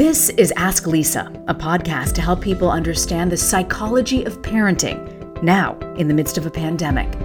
This 0.00 0.30
is 0.30 0.50
Ask 0.56 0.86
Lisa, 0.86 1.30
a 1.46 1.54
podcast 1.54 2.14
to 2.14 2.22
help 2.22 2.40
people 2.40 2.70
understand 2.70 3.30
the 3.30 3.36
psychology 3.36 4.24
of 4.24 4.40
parenting 4.40 5.42
now 5.42 5.78
in 5.98 6.08
the 6.08 6.14
midst 6.14 6.38
of 6.38 6.46
a 6.46 6.50
pandemic. 6.50 7.18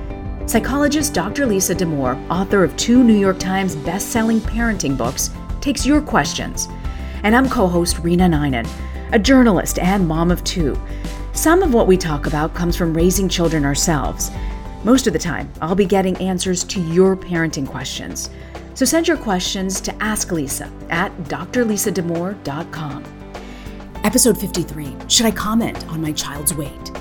Psychologist 0.46 1.14
Dr. 1.14 1.46
Lisa 1.46 1.74
Damour, 1.74 2.22
author 2.30 2.66
of 2.66 2.76
two 2.76 3.02
New 3.02 3.18
York 3.18 3.40
Times 3.40 3.78
best-selling 3.78 4.42
parenting 4.42 4.98
books, 4.98 5.30
takes 5.62 5.86
your 5.86 6.02
questions. 6.02 6.68
And 7.24 7.34
I'm 7.34 7.48
co-host 7.48 8.00
Rena 8.00 8.28
Ninan, 8.28 8.68
a 9.14 9.20
journalist 9.20 9.80
and 9.80 10.06
mom 10.06 10.30
of 10.30 10.44
two. 10.44 10.78
Some 11.32 11.64
of 11.64 11.74
what 11.74 11.88
we 11.88 11.96
talk 11.96 12.28
about 12.28 12.54
comes 12.56 12.76
from 12.76 12.94
raising 12.94 13.30
children 13.30 13.64
ourselves. 13.64 14.32
Most 14.84 15.08
of 15.08 15.14
the 15.14 15.20
time, 15.20 15.50
I'll 15.62 15.76
be 15.76 15.86
getting 15.86 16.18
answers 16.18 16.66
to 16.66 16.82
your 16.82 17.16
parenting 17.16 17.66
questions. 17.66 18.30
So 18.76 18.84
send 18.84 19.08
your 19.08 19.16
questions 19.16 19.80
to 19.82 20.04
Ask 20.04 20.34
Lisa 20.34 20.70
at 20.90 21.16
drlisadamour.com. 21.24 23.04
Episode 24.04 24.38
53 24.38 24.96
Should 25.08 25.26
I 25.26 25.32
comment 25.32 25.88
on 25.88 26.02
my 26.02 26.12
child's 26.12 26.54
weight? 26.54 26.92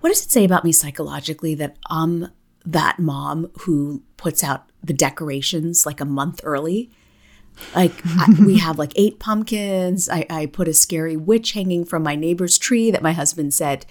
What 0.00 0.08
does 0.08 0.24
it 0.24 0.30
say 0.30 0.44
about 0.44 0.64
me 0.64 0.72
psychologically 0.72 1.54
that 1.56 1.76
I'm 1.90 2.28
that 2.64 2.98
mom 2.98 3.50
who 3.60 4.02
puts 4.16 4.42
out 4.42 4.70
the 4.82 4.94
decorations 4.94 5.84
like 5.84 6.00
a 6.00 6.06
month 6.06 6.40
early? 6.44 6.90
Like 7.74 7.92
I, 8.06 8.34
we 8.40 8.58
have 8.58 8.78
like 8.78 8.92
eight 8.96 9.18
pumpkins. 9.18 10.08
I, 10.08 10.24
I 10.30 10.46
put 10.46 10.66
a 10.66 10.72
scary 10.72 11.16
witch 11.16 11.52
hanging 11.52 11.84
from 11.84 12.02
my 12.02 12.16
neighbor's 12.16 12.56
tree 12.56 12.90
that 12.90 13.02
my 13.02 13.12
husband 13.12 13.52
said 13.52 13.84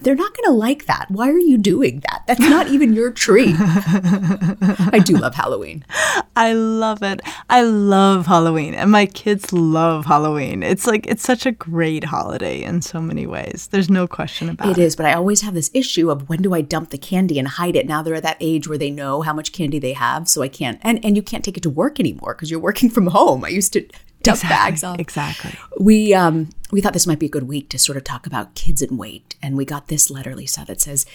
they're 0.00 0.14
not 0.14 0.36
going 0.36 0.44
to 0.44 0.52
like 0.52 0.86
that. 0.86 1.06
Why 1.10 1.28
are 1.28 1.38
you 1.38 1.58
doing 1.58 2.00
that? 2.00 2.22
That's 2.26 2.40
not 2.40 2.68
even 2.70 2.92
your 2.92 3.10
tree. 3.10 3.54
I 3.58 5.00
do 5.04 5.16
love 5.16 5.34
Halloween. 5.34 5.84
I 6.36 6.52
love 6.52 7.02
it. 7.02 7.20
I 7.50 7.62
love 7.62 8.26
Halloween, 8.26 8.74
and 8.74 8.90
my 8.90 9.06
kids 9.06 9.52
love 9.52 10.06
Halloween. 10.06 10.62
It's 10.62 10.86
like 10.86 11.06
it's 11.06 11.22
such 11.22 11.46
a 11.46 11.52
great 11.52 12.04
holiday 12.04 12.62
in 12.62 12.80
so 12.82 13.00
many 13.00 13.26
ways. 13.26 13.68
There's 13.70 13.90
no 13.90 14.06
question 14.06 14.48
about 14.48 14.68
it. 14.68 14.78
It 14.78 14.82
is, 14.82 14.94
but 14.94 15.06
I 15.06 15.14
always 15.14 15.40
have 15.42 15.54
this 15.54 15.70
issue 15.74 16.10
of 16.10 16.28
when 16.28 16.42
do 16.42 16.54
I 16.54 16.60
dump 16.60 16.90
the 16.90 16.98
candy 16.98 17.38
and 17.38 17.48
hide 17.48 17.74
it? 17.74 17.86
Now 17.86 18.02
they're 18.02 18.14
at 18.14 18.22
that 18.22 18.36
age 18.40 18.68
where 18.68 18.78
they 18.78 18.90
know 18.90 19.22
how 19.22 19.32
much 19.32 19.52
candy 19.52 19.78
they 19.78 19.94
have, 19.94 20.28
so 20.28 20.42
I 20.42 20.48
can't. 20.48 20.78
And 20.82 21.04
and 21.04 21.16
you 21.16 21.22
can't 21.22 21.44
take 21.44 21.56
it 21.56 21.62
to 21.64 21.70
work 21.70 21.98
anymore 21.98 22.34
because 22.34 22.50
you're 22.50 22.60
working 22.60 22.90
from 22.90 23.08
home. 23.08 23.44
I 23.44 23.48
used 23.48 23.72
to 23.72 23.88
dump 24.28 24.44
exactly, 24.44 24.70
bags 24.70 24.84
off. 24.84 24.98
Exactly. 24.98 25.54
We 25.78 26.14
um 26.14 26.50
we 26.70 26.80
thought 26.80 26.92
this 26.92 27.06
might 27.06 27.18
be 27.18 27.26
a 27.26 27.30
good 27.30 27.48
week 27.48 27.68
to 27.70 27.78
sort 27.78 27.96
of 27.96 28.04
talk 28.04 28.26
about 28.26 28.54
kids 28.54 28.82
and 28.82 28.98
weight, 28.98 29.36
and 29.42 29.56
we 29.56 29.64
got 29.64 29.88
this 29.88 30.10
letter, 30.10 30.34
Lisa, 30.34 30.64
that 30.66 30.80
says. 30.80 31.06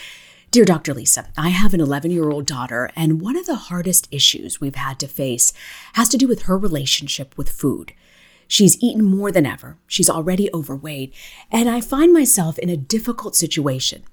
Dear 0.52 0.66
Dr. 0.66 0.94
Lisa, 0.94 1.30
I 1.36 1.50
have 1.50 1.74
an 1.74 1.82
11 1.82 2.12
year 2.12 2.30
old 2.30 2.46
daughter, 2.46 2.92
and 2.96 3.20
one 3.20 3.36
of 3.36 3.48
the 3.48 3.56
hardest 3.56 4.08
issues 4.12 4.62
we've 4.62 4.76
had 4.76 5.00
to 5.00 5.08
face 5.08 5.52
has 5.94 6.10
to 6.10 6.18
do 6.18 6.28
with 6.28 6.44
her 6.44 6.60
relationship 6.60 7.36
with 7.40 7.50
food. 7.50 7.92
She's 8.48 8.78
eaten 8.80 9.04
more 9.04 9.32
than 9.32 9.48
ever. 9.48 9.80
She's 9.88 10.12
already 10.12 10.52
overweight, 10.54 11.12
and 11.52 11.68
I 11.68 11.82
find 11.82 12.14
myself 12.14 12.60
in 12.60 12.70
a 12.70 12.78
difficult 12.78 13.36
situation. 13.36 14.04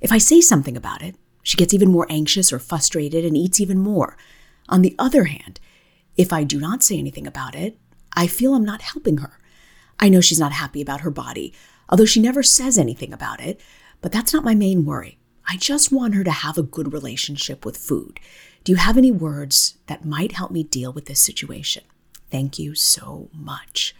If 0.00 0.12
I 0.12 0.18
say 0.18 0.40
something 0.40 0.76
about 0.76 1.02
it, 1.02 1.16
she 1.42 1.56
gets 1.56 1.74
even 1.74 1.90
more 1.90 2.06
anxious 2.08 2.52
or 2.52 2.60
frustrated 2.60 3.24
and 3.24 3.36
eats 3.36 3.60
even 3.60 3.78
more. 3.78 4.16
On 4.68 4.82
the 4.82 4.94
other 4.98 5.24
hand, 5.24 5.58
if 6.16 6.32
I 6.32 6.44
do 6.44 6.60
not 6.60 6.82
say 6.82 6.98
anything 6.98 7.26
about 7.26 7.56
it, 7.56 7.76
I 8.12 8.26
feel 8.26 8.54
I'm 8.54 8.64
not 8.64 8.82
helping 8.82 9.18
her. 9.18 9.38
I 10.00 10.08
know 10.08 10.20
she's 10.20 10.40
not 10.40 10.52
happy 10.52 10.80
about 10.80 11.00
her 11.00 11.10
body, 11.10 11.52
although 11.88 12.04
she 12.04 12.20
never 12.20 12.42
says 12.42 12.78
anything 12.78 13.12
about 13.12 13.40
it, 13.40 13.60
but 14.00 14.12
that's 14.12 14.32
not 14.32 14.44
my 14.44 14.54
main 14.54 14.84
worry. 14.84 15.18
I 15.48 15.56
just 15.56 15.90
want 15.90 16.14
her 16.14 16.24
to 16.24 16.30
have 16.30 16.58
a 16.58 16.62
good 16.62 16.92
relationship 16.92 17.64
with 17.64 17.76
food. 17.76 18.20
Do 18.64 18.72
you 18.72 18.76
have 18.76 18.98
any 18.98 19.10
words 19.10 19.78
that 19.86 20.04
might 20.04 20.32
help 20.32 20.50
me 20.50 20.62
deal 20.62 20.92
with 20.92 21.06
this 21.06 21.20
situation? 21.20 21.84
Thank 22.30 22.58
you 22.58 22.74
so 22.74 23.30
much. 23.32 23.94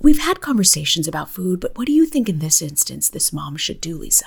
We've 0.00 0.20
had 0.20 0.40
conversations 0.40 1.08
about 1.08 1.30
food, 1.30 1.60
but 1.60 1.76
what 1.76 1.86
do 1.86 1.92
you 1.92 2.06
think 2.06 2.28
in 2.28 2.38
this 2.38 2.62
instance 2.62 3.08
this 3.08 3.32
mom 3.32 3.56
should 3.56 3.80
do, 3.80 3.96
Lisa? 3.96 4.26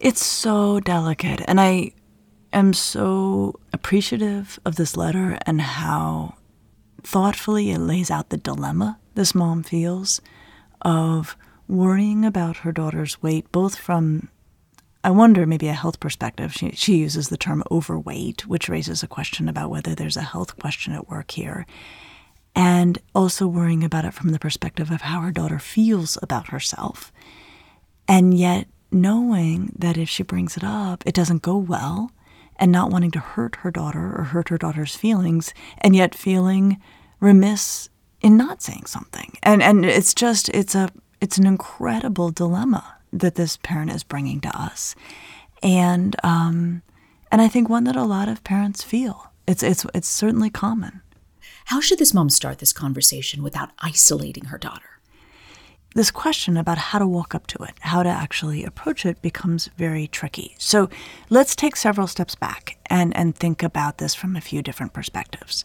It's 0.00 0.24
so 0.24 0.80
delicate, 0.80 1.42
and 1.46 1.60
I 1.60 1.92
am 2.52 2.72
so 2.72 3.60
appreciative 3.72 4.58
of 4.64 4.76
this 4.76 4.96
letter 4.96 5.38
and 5.44 5.60
how 5.60 6.36
thoughtfully 7.08 7.70
it 7.70 7.78
lays 7.78 8.10
out 8.10 8.28
the 8.28 8.36
dilemma 8.36 8.98
this 9.14 9.34
mom 9.34 9.62
feels 9.62 10.20
of 10.82 11.36
worrying 11.66 12.24
about 12.24 12.58
her 12.58 12.70
daughter's 12.72 13.22
weight, 13.22 13.50
both 13.50 13.76
from 13.76 14.28
I 15.02 15.10
wonder 15.10 15.46
maybe 15.46 15.68
a 15.68 15.72
health 15.72 16.00
perspective. 16.00 16.52
She, 16.52 16.72
she 16.72 16.98
uses 16.98 17.28
the 17.28 17.36
term 17.36 17.62
overweight, 17.70 18.46
which 18.46 18.68
raises 18.68 19.02
a 19.02 19.08
question 19.08 19.48
about 19.48 19.70
whether 19.70 19.94
there's 19.94 20.16
a 20.16 20.22
health 20.22 20.58
question 20.58 20.92
at 20.92 21.08
work 21.08 21.30
here. 21.30 21.66
And 22.54 22.98
also 23.14 23.46
worrying 23.46 23.84
about 23.84 24.04
it 24.04 24.12
from 24.12 24.30
the 24.30 24.38
perspective 24.38 24.90
of 24.90 25.02
how 25.02 25.20
her 25.20 25.30
daughter 25.30 25.58
feels 25.58 26.18
about 26.20 26.48
herself. 26.48 27.12
And 28.06 28.34
yet 28.34 28.66
knowing 28.90 29.72
that 29.78 29.96
if 29.96 30.08
she 30.08 30.24
brings 30.24 30.56
it 30.56 30.64
up, 30.64 31.04
it 31.06 31.14
doesn't 31.14 31.42
go 31.42 31.56
well, 31.56 32.10
and 32.56 32.72
not 32.72 32.90
wanting 32.90 33.12
to 33.12 33.20
hurt 33.20 33.56
her 33.56 33.70
daughter 33.70 34.14
or 34.16 34.24
hurt 34.24 34.48
her 34.48 34.58
daughter's 34.58 34.96
feelings, 34.96 35.54
and 35.78 35.94
yet 35.94 36.14
feeling 36.14 36.80
remiss 37.20 37.88
in 38.20 38.36
not 38.36 38.62
saying 38.62 38.86
something. 38.86 39.36
And 39.42 39.62
and 39.62 39.84
it's 39.84 40.14
just 40.14 40.48
it's 40.50 40.74
a 40.74 40.90
it's 41.20 41.38
an 41.38 41.46
incredible 41.46 42.30
dilemma 42.30 42.96
that 43.12 43.36
this 43.36 43.56
parent 43.56 43.90
is 43.90 44.04
bringing 44.04 44.40
to 44.40 44.60
us, 44.60 44.94
and 45.62 46.16
um, 46.22 46.82
and 47.30 47.40
I 47.40 47.48
think 47.48 47.68
one 47.68 47.84
that 47.84 47.96
a 47.96 48.04
lot 48.04 48.28
of 48.28 48.44
parents 48.44 48.82
feel. 48.82 49.32
It's 49.46 49.62
it's 49.62 49.86
it's 49.94 50.08
certainly 50.08 50.50
common. 50.50 51.02
How 51.66 51.80
should 51.80 51.98
this 51.98 52.14
mom 52.14 52.30
start 52.30 52.58
this 52.58 52.72
conversation 52.72 53.42
without 53.42 53.70
isolating 53.80 54.46
her 54.46 54.58
daughter? 54.58 55.00
This 55.94 56.10
question 56.10 56.56
about 56.56 56.78
how 56.78 56.98
to 56.98 57.06
walk 57.06 57.34
up 57.34 57.46
to 57.48 57.62
it, 57.64 57.72
how 57.80 58.02
to 58.02 58.08
actually 58.08 58.64
approach 58.64 59.04
it, 59.04 59.20
becomes 59.22 59.68
very 59.76 60.06
tricky. 60.06 60.54
So 60.58 60.88
let's 61.28 61.56
take 61.56 61.76
several 61.76 62.06
steps 62.06 62.34
back 62.34 62.78
and, 62.86 63.16
and 63.16 63.34
think 63.34 63.62
about 63.62 63.98
this 63.98 64.14
from 64.14 64.36
a 64.36 64.40
few 64.40 64.62
different 64.62 64.92
perspectives. 64.92 65.64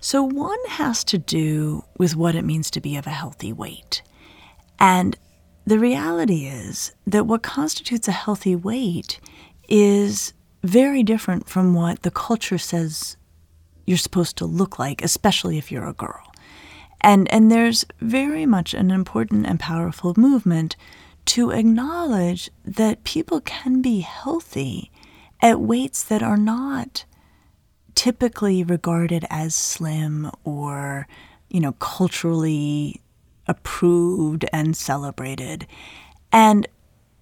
So, 0.00 0.22
one 0.22 0.58
has 0.68 1.02
to 1.04 1.18
do 1.18 1.84
with 1.98 2.14
what 2.14 2.34
it 2.34 2.44
means 2.44 2.70
to 2.70 2.80
be 2.80 2.96
of 2.96 3.06
a 3.06 3.10
healthy 3.10 3.52
weight. 3.52 4.02
And 4.78 5.16
the 5.66 5.78
reality 5.78 6.46
is 6.46 6.92
that 7.06 7.26
what 7.26 7.42
constitutes 7.42 8.06
a 8.06 8.12
healthy 8.12 8.54
weight 8.54 9.18
is 9.68 10.32
very 10.62 11.02
different 11.02 11.48
from 11.48 11.74
what 11.74 12.02
the 12.02 12.10
culture 12.10 12.58
says 12.58 13.16
you're 13.86 13.96
supposed 13.96 14.36
to 14.36 14.44
look 14.44 14.78
like, 14.78 15.02
especially 15.02 15.58
if 15.58 15.72
you're 15.72 15.88
a 15.88 15.94
girl. 15.94 16.22
And, 17.00 17.32
and 17.32 17.50
there's 17.50 17.84
very 18.00 18.44
much 18.44 18.74
an 18.74 18.90
important 18.90 19.46
and 19.46 19.58
powerful 19.58 20.14
movement 20.16 20.76
to 21.26 21.50
acknowledge 21.50 22.50
that 22.64 23.04
people 23.04 23.40
can 23.40 23.80
be 23.82 24.00
healthy 24.00 24.90
at 25.40 25.60
weights 25.60 26.02
that 26.04 26.22
are 26.22 26.36
not 26.36 27.04
typically 27.98 28.62
regarded 28.62 29.26
as 29.28 29.56
slim 29.56 30.30
or, 30.44 31.08
you 31.50 31.58
know, 31.58 31.72
culturally 31.72 33.02
approved 33.48 34.44
and 34.52 34.76
celebrated. 34.76 35.66
And 36.30 36.68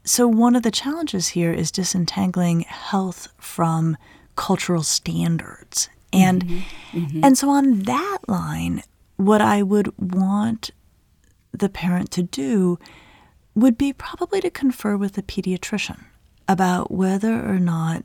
so 0.04 0.28
one 0.28 0.54
of 0.54 0.64
the 0.64 0.70
challenges 0.70 1.28
here 1.28 1.50
is 1.50 1.70
disentangling 1.70 2.60
health 2.60 3.28
from 3.38 3.96
cultural 4.36 4.82
standards. 4.82 5.88
And 6.12 6.44
mm-hmm. 6.44 6.98
Mm-hmm. 6.98 7.20
and 7.24 7.38
so 7.38 7.48
on 7.48 7.84
that 7.84 8.18
line, 8.28 8.82
what 9.16 9.40
I 9.40 9.62
would 9.62 9.96
want 9.98 10.72
the 11.52 11.70
parent 11.70 12.10
to 12.10 12.22
do 12.22 12.78
would 13.54 13.78
be 13.78 13.94
probably 13.94 14.42
to 14.42 14.50
confer 14.50 14.98
with 14.98 15.16
a 15.16 15.22
pediatrician 15.22 16.04
about 16.46 16.90
whether 16.90 17.32
or 17.32 17.58
not 17.58 18.02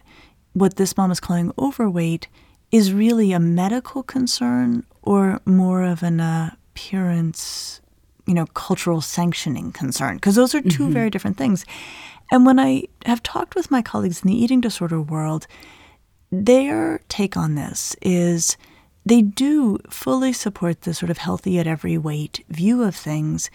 what 0.54 0.78
this 0.78 0.96
mom 0.96 1.12
is 1.12 1.20
calling 1.20 1.52
overweight 1.60 2.30
is 2.72 2.94
really 2.94 3.32
a 3.32 3.40
medical 3.40 4.04
concern 4.04 4.86
or 5.02 5.42
more 5.46 5.84
of 5.84 6.04
an 6.04 6.20
appearance, 6.20 7.82
you 8.26 8.34
know, 8.34 8.46
cultural 8.48 9.02
sanctioning 9.02 9.72
concern, 9.72 10.16
because 10.16 10.36
those 10.36 10.56
are 10.56 10.62
2 10.62 10.70
mm-hmm. 10.70 10.94
very 10.94 11.10
different 11.10 11.38
things. 11.38 11.66
And 12.32 12.46
when 12.46 12.60
I 12.60 12.84
have 13.06 13.22
talked 13.24 13.56
with 13.56 13.72
my 13.72 13.82
colleagues 13.82 14.22
in 14.22 14.30
the 14.30 14.42
eating 14.42 14.62
disorder 14.62 15.02
world, 15.02 15.48
their 16.32 17.02
take 17.10 17.36
on 17.36 17.56
this 17.56 17.96
is 18.02 18.56
they 19.06 19.22
do 19.22 19.80
fully 19.90 20.32
support 20.32 20.82
the 20.82 20.94
sort 20.94 21.10
of 21.10 21.18
healthy 21.18 21.60
at 21.60 21.68
every 21.68 21.98
weight 21.98 22.46
view 22.48 22.84
of 22.84 22.96
things 22.96 23.50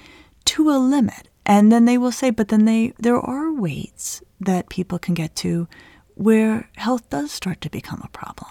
to 0.44 0.68
a 0.68 0.76
limit. 0.76 1.28
And 1.46 1.72
then 1.72 1.84
they 1.84 1.96
will 1.96 2.12
say, 2.12 2.30
but 2.30 2.48
then 2.48 2.64
they 2.64 2.92
there 2.98 3.18
are 3.18 3.52
weights 3.52 4.22
that 4.40 4.68
people 4.68 4.98
can 4.98 5.14
get 5.14 5.34
to 5.36 5.68
where 6.14 6.68
health 6.76 7.08
does 7.08 7.30
start 7.30 7.60
to 7.62 7.70
become 7.70 8.02
a 8.04 8.08
problem. 8.08 8.50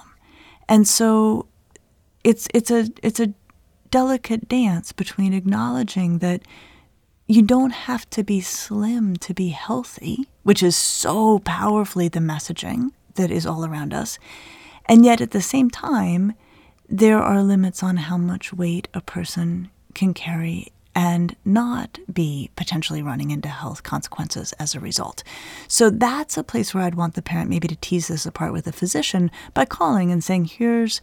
And 0.68 0.88
so 0.88 1.48
it's 2.24 2.48
it's 2.54 2.72
a 2.72 2.90
it's 3.04 3.20
a 3.20 3.34
delicate 3.92 4.48
dance 4.48 4.92
between 4.92 5.34
acknowledging 5.34 6.20
that 6.20 6.42
you 7.28 7.42
don't 7.42 7.72
have 7.72 8.10
to 8.12 8.24
be 8.24 8.42
slim 8.42 9.16
to 9.18 9.34
be 9.34 9.50
healthy, 9.50 10.28
which 10.44 10.62
is 10.62 10.76
so 10.76 11.40
powerfully 11.40 12.08
the 12.08 12.20
messaging 12.20 12.92
that 13.16 13.32
is 13.32 13.46
all 13.46 13.66
around 13.66 13.94
us. 13.94 14.20
And 14.86 15.06
yet 15.06 15.22
at 15.22 15.32
the 15.32 15.42
same 15.42 15.70
time, 15.70 16.34
there 16.88 17.20
are 17.20 17.42
limits 17.42 17.82
on 17.82 17.98
how 17.98 18.18
much 18.18 18.54
weight 18.54 18.88
a 18.94 19.02
person 19.02 19.72
can 19.96 20.14
carry 20.14 20.72
and 20.96 21.36
not 21.44 22.00
be 22.12 22.50
potentially 22.56 23.04
running 23.04 23.30
into 23.30 23.50
health 23.50 23.84
consequences 23.84 24.54
as 24.54 24.74
a 24.74 24.80
result. 24.80 25.24
So 25.68 25.90
that's 25.90 26.38
a 26.38 26.44
place 26.44 26.74
where 26.74 26.86
I'd 26.86 26.96
want 26.96 27.16
the 27.16 27.22
parent 27.22 27.50
maybe 27.50 27.68
to 27.68 27.76
tease 27.76 28.08
this 28.08 28.26
apart 28.26 28.54
with 28.54 28.66
a 28.66 28.72
physician 28.72 29.30
by 29.54 29.66
calling 29.66 30.10
and 30.10 30.24
saying, 30.24 30.46
here's 30.46 31.02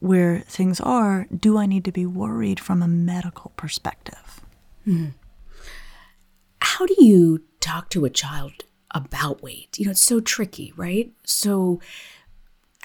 where 0.00 0.40
things 0.40 0.80
are. 0.80 1.28
Do 1.34 1.56
I 1.56 1.66
need 1.66 1.84
to 1.84 1.92
be 1.92 2.06
worried 2.06 2.58
from 2.58 2.82
a 2.82 2.88
medical 2.88 3.52
perspective? 3.56 4.40
Mm. 4.86 5.12
How 6.60 6.86
do 6.86 6.96
you 6.98 7.42
talk 7.60 7.88
to 7.90 8.04
a 8.04 8.10
child 8.10 8.64
about 8.90 9.42
weight? 9.42 9.78
You 9.78 9.84
know, 9.84 9.90
it's 9.92 10.00
so 10.00 10.20
tricky, 10.20 10.72
right? 10.76 11.12
So, 11.24 11.80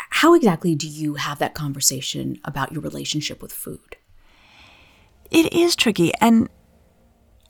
how 0.09 0.33
exactly 0.33 0.75
do 0.75 0.87
you 0.87 1.15
have 1.15 1.39
that 1.39 1.53
conversation 1.53 2.39
about 2.43 2.71
your 2.71 2.81
relationship 2.81 3.41
with 3.41 3.53
food? 3.53 3.95
It 5.31 5.51
is 5.53 5.75
tricky. 5.75 6.11
And 6.21 6.49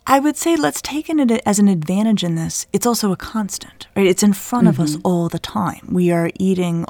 I 0.07 0.19
would 0.19 0.37
say 0.37 0.55
let's 0.55 0.81
take 0.81 1.09
it 1.09 1.41
as 1.45 1.59
an 1.59 1.67
advantage 1.67 2.23
in 2.23 2.35
this. 2.35 2.67
It's 2.71 2.85
also 2.85 3.11
a 3.11 3.17
constant, 3.17 3.87
right? 3.95 4.05
It's 4.05 4.23
in 4.23 4.33
front 4.33 4.67
mm-hmm. 4.67 4.69
of 4.69 4.79
us 4.79 4.91
mm-hmm. 4.95 5.07
all 5.07 5.29
the 5.29 5.39
time. 5.39 5.87
We 5.91 6.11
are 6.11 6.29
eating 6.35 6.85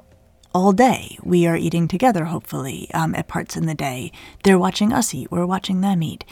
all 0.53 0.71
day. 0.71 1.17
We 1.21 1.45
are 1.47 1.57
eating 1.57 1.87
together, 1.87 2.25
hopefully, 2.25 2.89
um, 2.93 3.13
at 3.15 3.27
parts 3.27 3.57
in 3.57 3.65
the 3.65 3.75
day. 3.75 4.11
They're 4.43 4.59
watching 4.59 4.93
us 4.93 5.13
eat. 5.13 5.31
We're 5.31 5.45
watching 5.45 5.81
them 5.81 6.01
eat. 6.01 6.23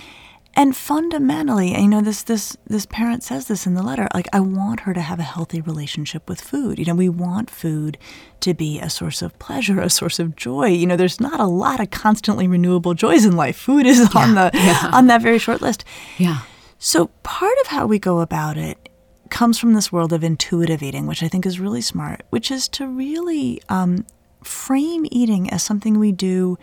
And 0.56 0.76
fundamentally, 0.76 1.72
you 1.72 1.88
know, 1.88 2.02
this 2.02 2.22
this 2.22 2.56
this 2.68 2.86
parent 2.86 3.24
says 3.24 3.48
this 3.48 3.66
in 3.66 3.74
the 3.74 3.82
letter. 3.82 4.08
Like, 4.14 4.28
I 4.32 4.40
want 4.40 4.82
her 4.82 4.94
to 4.94 5.02
have 5.02 5.20
a 5.20 5.24
healthy 5.24 5.62
relationship 5.62 6.30
with 6.30 6.40
food. 6.40 6.78
You 6.78 6.86
know, 6.86 6.94
we 6.94 7.10
want 7.10 7.50
food 7.50 7.98
to 8.42 8.54
be 8.54 8.80
a 8.80 8.90
source 8.90 9.24
of 9.24 9.38
pleasure, 9.40 9.80
a 9.80 9.90
source 9.90 10.20
of 10.20 10.36
joy. 10.36 10.68
You 10.68 10.86
know, 10.86 10.96
there's 10.96 11.20
not 11.20 11.40
a 11.40 11.48
lot 11.48 11.80
of 11.80 11.90
constantly 11.90 12.48
renewable 12.48 12.94
joys 12.94 13.26
in 13.26 13.36
life. 13.36 13.56
Food 13.56 13.88
is 13.88 13.98
yeah, 14.00 14.22
on 14.22 14.36
the 14.36 14.52
yeah. 14.54 14.92
on 14.94 15.08
that 15.08 15.24
very 15.24 15.40
short 15.40 15.62
list. 15.62 15.86
Yeah. 16.20 16.42
So 16.78 17.08
part 17.24 17.58
of 17.62 17.68
how 17.68 17.88
we 17.88 17.98
go 17.98 18.20
about 18.20 18.58
it 18.58 18.90
comes 19.30 19.58
from 19.58 19.74
this 19.74 19.92
world 19.92 20.14
of 20.14 20.24
intuitive 20.24 20.84
eating, 20.84 21.08
which 21.08 21.24
I 21.24 21.28
think 21.28 21.48
is 21.48 21.60
really 21.60 21.82
smart, 21.82 22.22
which 22.30 22.52
is 22.52 22.68
to 22.70 22.88
really 22.88 23.60
um, 23.70 24.06
frame 24.44 25.08
eating 25.10 25.50
as 25.50 25.64
something 25.64 25.98
we 25.98 26.12
do 26.12 26.60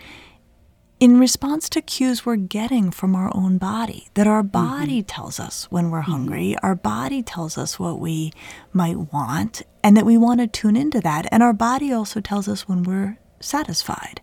in 1.00 1.19
response 1.19 1.70
to 1.70 1.81
cues 1.81 2.26
we're 2.26 2.37
getting 2.37 2.91
from 2.91 3.17
our 3.17 3.35
own 3.35 3.56
body, 3.56 4.08
that 4.14 4.26
our 4.26 4.43
mm-hmm. 4.43 4.50
body 4.50 4.99
mm-hmm. 5.00 5.06
tells 5.06 5.41
us 5.41 5.64
when 5.70 5.91
we're 5.91 6.02
mm-hmm. 6.02 6.12
hungry, 6.12 6.56
our 6.62 6.75
body 6.75 7.23
tells 7.23 7.56
us 7.56 7.79
what 7.79 7.99
we 7.99 8.32
might 8.75 9.12
want, 9.12 9.62
and 9.82 9.97
that 9.97 10.05
we 10.05 10.19
want 10.19 10.41
to 10.41 10.47
tune 10.47 10.76
into 10.76 11.00
that. 11.00 11.26
And 11.32 11.43
our 11.43 11.55
body 11.55 11.91
also 11.91 12.20
tells 12.20 12.47
us 12.47 12.69
when 12.69 12.82
we're 12.82 13.19
satisfied. 13.41 14.20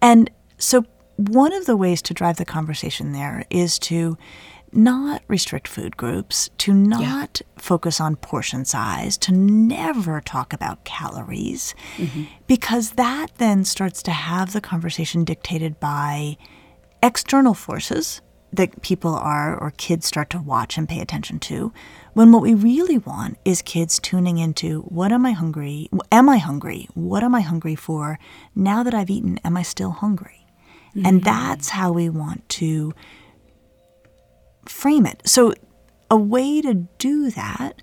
And 0.00 0.30
so, 0.56 0.86
one 1.16 1.52
of 1.52 1.66
the 1.66 1.76
ways 1.76 2.00
to 2.00 2.14
drive 2.14 2.38
the 2.38 2.46
conversation 2.46 3.12
there 3.12 3.44
is 3.50 3.78
to 3.80 4.16
not 4.72 5.22
restrict 5.28 5.68
food 5.68 5.96
groups, 5.96 6.50
to 6.58 6.72
not 6.72 7.00
yeah. 7.40 7.46
focus 7.56 8.00
on 8.00 8.16
portion 8.16 8.64
size, 8.64 9.18
to 9.18 9.32
never 9.32 10.20
talk 10.20 10.52
about 10.52 10.84
calories, 10.84 11.74
mm-hmm. 11.96 12.24
because 12.46 12.92
that 12.92 13.28
then 13.38 13.64
starts 13.64 14.02
to 14.02 14.10
have 14.10 14.52
the 14.52 14.60
conversation 14.60 15.24
dictated 15.24 15.80
by 15.80 16.36
external 17.02 17.54
forces 17.54 18.20
that 18.52 18.82
people 18.82 19.14
are 19.14 19.56
or 19.56 19.70
kids 19.72 20.06
start 20.06 20.30
to 20.30 20.38
watch 20.38 20.76
and 20.76 20.88
pay 20.88 21.00
attention 21.00 21.38
to. 21.38 21.72
When 22.14 22.32
what 22.32 22.42
we 22.42 22.54
really 22.54 22.98
want 22.98 23.38
is 23.44 23.62
kids 23.62 23.98
tuning 24.00 24.38
into 24.38 24.80
what 24.82 25.12
am 25.12 25.24
I 25.24 25.32
hungry? 25.32 25.88
Am 26.10 26.28
I 26.28 26.38
hungry? 26.38 26.88
What 26.94 27.22
am 27.22 27.34
I 27.34 27.40
hungry 27.42 27.76
for? 27.76 28.18
Now 28.54 28.82
that 28.82 28.94
I've 28.94 29.10
eaten, 29.10 29.38
am 29.44 29.56
I 29.56 29.62
still 29.62 29.90
hungry? 29.90 30.46
Mm-hmm. 30.96 31.06
And 31.06 31.22
that's 31.22 31.70
how 31.70 31.92
we 31.92 32.08
want 32.08 32.48
to 32.50 32.92
frame 34.70 35.06
it. 35.06 35.22
So, 35.24 35.52
a 36.10 36.16
way 36.16 36.60
to 36.62 36.74
do 36.98 37.30
that 37.30 37.82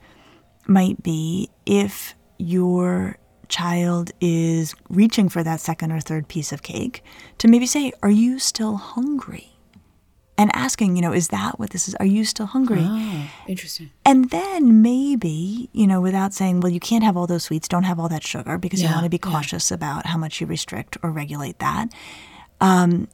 might 0.67 1.01
be 1.01 1.49
if 1.65 2.15
your 2.37 3.17
child 3.47 4.11
is 4.19 4.75
reaching 4.89 5.29
for 5.29 5.43
that 5.43 5.59
second 5.59 5.91
or 5.91 5.99
third 5.99 6.27
piece 6.27 6.51
of 6.51 6.61
cake, 6.63 7.03
to 7.37 7.47
maybe 7.47 7.65
say, 7.65 7.91
Are 8.03 8.09
you 8.09 8.39
still 8.39 8.75
hungry? 8.77 9.53
And 10.39 10.55
asking, 10.55 10.95
you 10.95 11.01
know, 11.01 11.13
is 11.13 11.29
that 11.29 11.57
what 11.57 11.71
this 11.71 11.87
is? 11.87 11.95
Are 11.95 12.05
you 12.05 12.23
still 12.23 12.45
hungry? 12.45 12.83
Oh, 12.83 13.29
interesting. 13.47 13.89
And 14.05 14.29
then 14.29 14.83
maybe, 14.83 15.67
you 15.73 15.87
know, 15.87 15.99
without 15.99 16.31
saying, 16.31 16.59
well, 16.59 16.71
you 16.71 16.79
can't 16.79 17.03
have 17.03 17.17
all 17.17 17.25
those 17.25 17.45
sweets, 17.45 17.67
don't 17.67 17.85
have 17.85 17.99
all 17.99 18.07
that 18.09 18.23
sugar, 18.23 18.59
because 18.59 18.83
yeah, 18.83 18.89
you 18.89 18.93
want 18.93 19.05
to 19.05 19.09
be 19.09 19.17
cautious 19.17 19.71
yeah. 19.71 19.75
about 19.75 20.05
how 20.05 20.19
much 20.19 20.39
you 20.39 20.45
restrict 20.45 20.95
or 21.01 21.09
regulate 21.09 21.57
that. 21.57 21.91
Um, 22.61 23.07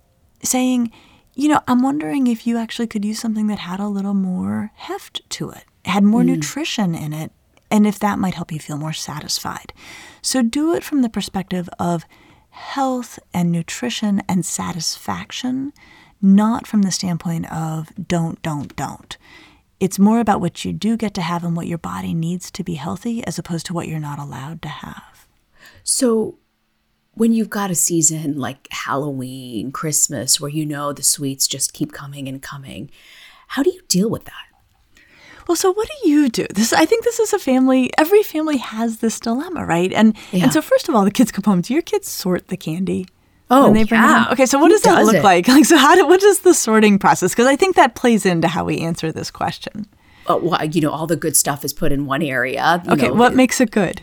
saying, 0.44 0.92
you 1.36 1.50
know, 1.50 1.62
I'm 1.68 1.82
wondering 1.82 2.28
if 2.28 2.46
you 2.46 2.58
actually 2.58 2.88
could 2.88 3.04
use 3.06 3.20
something 3.20 3.48
that 3.48 3.60
had 3.60 3.80
a 3.80 3.88
little 3.88 4.14
more 4.14 4.72
heft 4.76 5.28
to 5.32 5.50
it, 5.50 5.66
had 5.86 6.04
more 6.04 6.22
mm. 6.22 6.28
nutrition 6.28 6.94
in 6.94 7.14
it, 7.14 7.32
and 7.72 7.88
if 7.88 7.98
that 8.00 8.20
might 8.20 8.36
help 8.36 8.52
you 8.52 8.60
feel 8.60 8.78
more 8.78 8.94
satisfied. 8.94 9.74
So 10.22 10.42
do 10.42 10.76
it 10.76 10.84
from 10.84 11.02
the 11.02 11.10
perspective 11.10 11.68
of 11.80 12.06
health 12.52 13.18
and 13.34 13.52
nutrition 13.52 14.22
and 14.30 14.46
satisfaction, 14.46 15.74
not 16.22 16.68
from 16.68 16.84
the 16.84 16.92
standpoint 16.92 17.52
of 17.52 17.92
don't, 18.08 18.40
don't, 18.44 18.76
don't. 18.76 19.18
It's 19.80 19.98
more 19.98 20.20
about 20.20 20.40
what 20.40 20.64
you 20.64 20.72
do 20.72 20.96
get 20.96 21.16
to 21.16 21.22
have 21.22 21.44
and 21.44 21.58
what 21.58 21.68
your 21.68 21.80
body 21.80 22.14
needs 22.14 22.52
to 22.52 22.64
be 22.64 22.76
healthy 22.76 23.26
as 23.26 23.40
opposed 23.40 23.66
to 23.66 23.74
what 23.74 23.88
you're 23.88 24.00
not 24.00 24.20
allowed 24.20 24.62
to 24.62 24.70
have. 24.70 25.28
So, 25.84 26.38
when 27.16 27.34
you've 27.34 27.50
got 27.50 27.72
a 27.72 27.76
season 27.76 28.38
like 28.38 28.68
Halloween, 28.72 29.72
Christmas, 29.72 30.40
where 30.42 30.50
you 30.50 30.66
know 30.66 30.94
the 30.94 31.04
sweets 31.04 31.48
just 31.48 31.74
keep 31.74 31.92
coming 31.92 32.28
and 32.28 32.42
coming, 32.42 32.90
how 33.50 33.64
do 33.64 33.70
you 33.72 33.82
deal 33.88 34.10
with 34.10 34.26
that? 34.26 34.34
Well, 35.48 35.56
so 35.58 35.72
what 35.74 35.90
do 36.02 36.10
you 36.10 36.30
do? 36.30 36.46
This 36.50 36.72
I 36.74 36.86
think 36.86 37.04
this 37.04 37.20
is 37.20 37.34
a 37.34 37.40
family 37.40 37.92
every 37.98 38.24
family 38.24 38.58
has 38.58 38.98
this 39.00 39.20
dilemma, 39.20 39.66
right? 39.66 39.92
And 39.92 40.16
yeah. 40.32 40.44
and 40.44 40.54
so 40.54 40.62
first 40.62 40.88
of 40.88 40.96
all, 40.96 41.04
the 41.04 41.12
kids 41.12 41.32
come 41.32 41.44
home. 41.44 41.62
Do 41.62 41.74
your 41.74 41.82
kids 41.84 42.08
sort 42.08 42.48
the 42.48 42.58
candy? 42.58 43.08
Oh, 43.52 43.66
when 43.66 43.74
they 43.74 43.84
bring 43.84 44.02
it 44.02 44.06
yeah. 44.06 44.28
Okay, 44.32 44.46
so 44.46 44.58
what 44.58 44.72
Who 44.72 44.76
does 44.76 44.82
that 44.84 44.96
does 44.96 45.08
look 45.08 45.18
it? 45.18 45.24
like? 45.24 45.48
Like, 45.54 45.66
so 45.66 45.78
how 45.78 45.96
do, 45.96 46.08
what 46.08 46.24
is 46.24 46.40
the 46.40 46.54
sorting 46.54 46.98
process? 46.98 47.32
Because 47.34 47.46
I 47.46 47.56
think 47.58 47.76
that 47.76 47.94
plays 47.94 48.26
into 48.26 48.48
how 48.48 48.64
we 48.64 48.80
answer 48.80 49.12
this 49.12 49.30
question. 49.30 49.86
Uh, 50.28 50.40
well, 50.42 50.64
you 50.66 50.80
know, 50.80 50.90
all 50.90 51.06
the 51.06 51.18
good 51.18 51.36
stuff 51.36 51.66
is 51.66 51.74
put 51.74 51.92
in 51.92 52.06
one 52.06 52.22
area. 52.24 52.82
you 52.86 52.94
Okay, 52.94 53.08
know, 53.10 53.14
what 53.14 53.36
makes 53.36 53.60
it 53.60 53.70
good? 53.70 54.02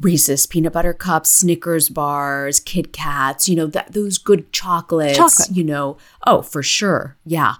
Reese's 0.00 0.46
peanut 0.46 0.72
butter 0.72 0.92
cups, 0.94 1.28
Snickers 1.30 1.88
bars, 1.88 2.58
Kit 2.60 2.92
Kats, 2.92 3.48
you 3.48 3.56
know, 3.56 3.66
that 3.66 3.92
those 3.92 4.18
good 4.18 4.52
chocolates, 4.52 5.18
Chocolate. 5.18 5.56
you 5.56 5.62
know. 5.64 5.96
Oh, 6.26 6.42
for 6.42 6.62
sure. 6.62 7.16
Yeah. 7.24 7.54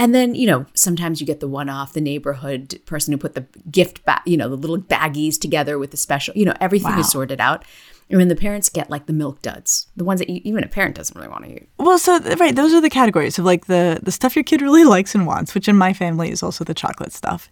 And 0.00 0.14
then, 0.14 0.34
you 0.36 0.46
know, 0.46 0.66
sometimes 0.74 1.20
you 1.20 1.26
get 1.26 1.40
the 1.40 1.48
one 1.48 1.68
off, 1.68 1.92
the 1.92 2.00
neighborhood 2.00 2.78
person 2.86 3.12
who 3.12 3.18
put 3.18 3.34
the 3.34 3.46
gift 3.70 4.04
bag, 4.04 4.20
you 4.26 4.36
know, 4.36 4.48
the 4.48 4.56
little 4.56 4.78
baggies 4.78 5.40
together 5.40 5.76
with 5.78 5.90
the 5.90 5.96
special, 5.96 6.34
you 6.36 6.44
know, 6.44 6.54
everything 6.60 6.92
Wow. 6.92 7.00
is 7.00 7.10
sorted 7.10 7.40
out. 7.40 7.64
And 8.10 8.18
then 8.20 8.28
the 8.28 8.36
parents 8.36 8.68
get 8.70 8.88
like 8.88 9.06
the 9.06 9.12
milk 9.12 9.42
duds, 9.42 9.88
the 9.96 10.04
ones 10.04 10.20
that 10.20 10.30
you, 10.30 10.40
even 10.44 10.62
a 10.64 10.68
parent 10.68 10.94
doesn't 10.94 11.16
really 11.16 11.28
want 11.28 11.44
to 11.44 11.50
eat. 11.52 11.68
Well, 11.78 11.98
so 11.98 12.18
right, 12.36 12.54
those 12.54 12.72
are 12.72 12.80
the 12.80 12.88
categories 12.88 13.38
of 13.38 13.44
like 13.44 13.66
the 13.66 13.98
the 14.02 14.12
stuff 14.12 14.34
your 14.36 14.44
kid 14.44 14.62
really 14.62 14.84
likes 14.84 15.14
and 15.14 15.26
wants, 15.26 15.52
which 15.54 15.68
in 15.68 15.76
my 15.76 15.92
family 15.92 16.30
is 16.30 16.42
also 16.42 16.64
the 16.64 16.74
chocolate 16.74 17.12
stuff. 17.12 17.50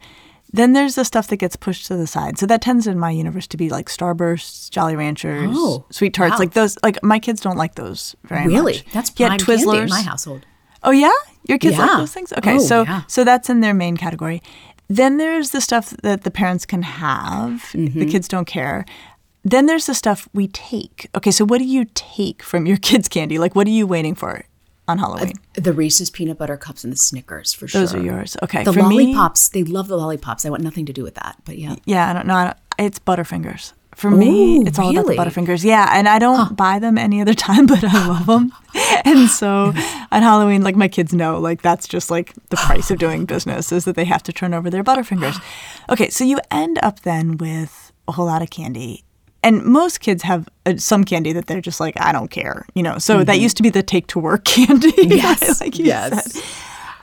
Then 0.52 0.72
there's 0.72 0.94
the 0.94 1.04
stuff 1.04 1.28
that 1.28 1.36
gets 1.36 1.56
pushed 1.56 1.86
to 1.86 1.96
the 1.96 2.06
side. 2.06 2.38
So 2.38 2.46
that 2.46 2.62
tends 2.62 2.86
in 2.86 2.98
my 2.98 3.10
universe 3.10 3.46
to 3.48 3.56
be 3.56 3.68
like 3.68 3.88
Starbursts, 3.88 4.70
Jolly 4.70 4.94
Ranchers, 4.96 5.50
Oh, 5.52 5.84
Sweet 5.90 6.14
Tarts, 6.14 6.32
wow. 6.32 6.38
like 6.38 6.52
those. 6.54 6.78
Like 6.82 7.02
my 7.02 7.18
kids 7.18 7.40
don't 7.40 7.56
like 7.56 7.74
those 7.74 8.14
very 8.24 8.46
Really? 8.46 8.54
much. 8.54 8.64
Really, 8.64 8.82
that's 8.92 9.12
yeah, 9.16 9.28
prime 9.28 9.38
candy 9.38 9.44
Twizzlers 9.64 9.82
in 9.84 9.88
my 9.90 10.02
household. 10.02 10.46
Oh 10.82 10.92
yeah, 10.92 11.10
your 11.48 11.58
kids 11.58 11.76
like 11.78 11.90
those 11.98 12.12
things. 12.12 12.32
Okay, 12.32 12.56
Oh, 12.56 12.58
so 12.58 12.82
yeah. 12.82 13.02
so 13.08 13.24
that's 13.24 13.50
in 13.50 13.60
their 13.60 13.74
main 13.74 13.96
category. 13.96 14.40
Then 14.88 15.16
there's 15.18 15.50
the 15.50 15.60
stuff 15.60 15.90
that 16.02 16.22
the 16.22 16.30
parents 16.30 16.64
can 16.64 16.82
have. 16.82 17.62
Mm-hmm. 17.72 17.98
The 17.98 18.06
kids 18.06 18.28
don't 18.28 18.44
care. 18.46 18.84
Then 19.42 19.66
there's 19.66 19.86
the 19.86 19.94
stuff 19.94 20.28
we 20.32 20.46
take. 20.48 21.08
Okay, 21.16 21.30
so 21.32 21.44
what 21.44 21.58
do 21.58 21.64
you 21.64 21.86
take 21.94 22.42
from 22.42 22.66
your 22.66 22.76
kids' 22.88 23.08
candy? 23.08 23.38
Like, 23.38 23.54
what 23.56 23.66
are 23.66 23.70
you 23.70 23.86
waiting 23.86 24.14
for 24.14 24.44
on 24.88 24.98
Halloween? 24.98 25.32
The 25.54 25.72
Reese's 25.72 26.10
peanut 26.10 26.38
butter 26.38 26.56
cups 26.56 26.84
and 26.84 26.92
the 26.92 26.96
Snickers 26.96 27.52
for 27.52 27.64
Those 27.66 27.70
sure. 27.70 27.80
Those 27.82 27.94
are 27.94 28.02
yours. 28.02 28.36
Okay, 28.42 28.64
The 28.64 28.72
for 28.72 28.82
me- 28.82 29.14
lollipops, 29.14 29.48
they 29.50 29.64
love 29.64 29.88
the 29.88 29.96
lollipops. 29.96 30.44
I 30.46 30.50
want 30.50 30.62
nothing 30.62 30.86
to 30.86 30.92
do 30.92 31.02
with 31.02 31.14
that. 31.16 31.36
But 31.44 31.58
yeah. 31.58 31.76
Yeah, 31.84 32.10
I 32.10 32.12
don't 32.12 32.26
know. 32.26 32.52
It's 32.78 32.98
Butterfingers. 32.98 33.72
For 33.94 34.10
me, 34.10 34.58
Ooh, 34.58 34.66
it's 34.66 34.78
all 34.78 34.90
about 34.90 35.06
the? 35.06 35.14
Butterfingers. 35.16 35.64
Yeah, 35.64 35.88
and 35.90 36.06
I 36.06 36.18
don't 36.18 36.54
buy 36.54 36.78
them 36.78 36.98
any 36.98 37.22
other 37.22 37.32
time, 37.48 37.64
but 37.66 37.82
I 37.82 38.06
love 38.06 38.26
them. 38.26 38.52
and 39.06 39.26
so 39.30 39.72
on 40.12 40.22
Halloween, 40.22 40.60
like 40.62 40.76
my 40.76 40.86
kids 40.88 41.14
know, 41.14 41.38
like 41.40 41.62
that's 41.62 41.88
just 41.88 42.10
like 42.10 42.34
the 42.50 42.56
price 42.56 42.90
of 42.90 42.98
doing 42.98 43.24
business 43.24 43.72
is 43.72 43.86
that 43.86 43.96
they 43.96 44.04
have 44.04 44.22
to 44.24 44.34
turn 44.34 44.52
over 44.52 44.68
their 44.68 44.84
Butterfingers. 44.84 45.40
Okay, 45.88 46.10
so 46.10 46.24
you 46.24 46.40
end 46.50 46.78
up 46.82 47.00
then 47.02 47.36
with 47.38 47.92
a 48.08 48.12
whole 48.12 48.26
lot 48.26 48.42
of 48.42 48.50
candy. 48.50 49.04
And 49.42 49.62
most 49.64 50.00
kids 50.00 50.22
have 50.24 50.48
uh, 50.64 50.76
some 50.76 51.04
candy 51.04 51.32
that 51.32 51.46
they're 51.46 51.60
just 51.60 51.78
like, 51.78 51.94
I 52.00 52.10
don't 52.12 52.30
care, 52.30 52.66
you 52.74 52.82
know. 52.82 52.98
So 52.98 53.22
that 53.24 53.38
used 53.38 53.56
to 53.58 53.62
be 53.62 53.70
the 53.70 53.82
take 53.82 54.06
to 54.08 54.18
work 54.18 54.44
candy. 54.56 54.90
Mm-hmm. 54.96 55.12
Yes, 55.12 55.60
like 55.60 55.78
yes. 55.78 56.32
said 56.32 56.42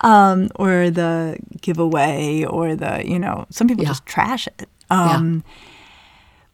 um, 0.02 0.50
or 0.56 0.90
the 0.90 1.38
giveaway, 1.62 2.44
or 2.44 2.76
the 2.76 3.04
you 3.08 3.18
know, 3.18 3.46
some 3.50 3.68
people 3.68 3.84
Yeah. 3.84 3.90
just 3.92 4.06
trash 4.06 4.48
it. 4.48 4.68
Um, 4.90 5.44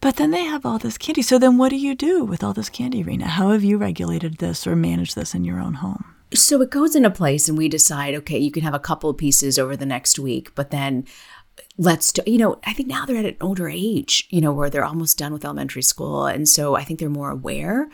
But 0.02 0.16
then 0.16 0.32
they 0.32 0.46
have 0.46 0.66
all 0.66 0.78
this 0.78 0.98
candy. 0.98 1.22
So 1.22 1.38
then, 1.40 1.58
what 1.58 1.70
do 1.70 1.76
you 1.76 1.94
do 1.96 2.24
with 2.24 2.42
all 2.44 2.54
this 2.54 2.70
candy, 2.70 3.04
Rena? 3.04 3.28
How 3.28 3.50
have 3.52 3.64
you 3.66 3.78
regulated 3.78 4.38
this 4.38 4.66
or 4.66 4.76
managed 4.76 5.16
this 5.16 5.36
in 5.36 5.44
your 5.44 5.60
own 5.60 5.74
home? 5.76 6.06
So 6.34 6.62
it 6.62 6.70
goes 6.70 6.96
into 6.96 7.10
place, 7.10 7.50
and 7.50 7.58
we 7.58 7.68
decide, 7.68 8.14
okay, 8.16 8.38
you 8.38 8.52
can 8.52 8.64
have 8.64 8.76
a 8.76 8.80
couple 8.80 9.10
of 9.10 9.18
pieces 9.18 9.58
over 9.60 9.76
the 9.76 9.86
next 9.86 10.18
week, 10.20 10.54
but 10.56 10.70
then 10.70 11.06
let's 11.78 12.12
do, 12.12 12.22
you 12.26 12.38
know, 12.38 12.60
I 12.66 12.74
think 12.74 12.88
now 12.88 13.06
they're 13.06 13.18
at 13.18 13.26
an 13.26 13.38
older 13.42 13.70
age, 13.70 14.28
you 14.30 14.42
know, 14.42 14.52
where 14.52 14.70
they're 14.70 14.86
almost 14.86 15.18
done 15.18 15.34
with 15.34 15.46
elementary 15.46 15.82
school. 15.82 16.26
And 16.26 16.48
so 16.48 16.76
I 16.76 16.84
think 16.84 17.00
they're 17.00 17.10
more 17.10 17.32
aware. 17.32 17.90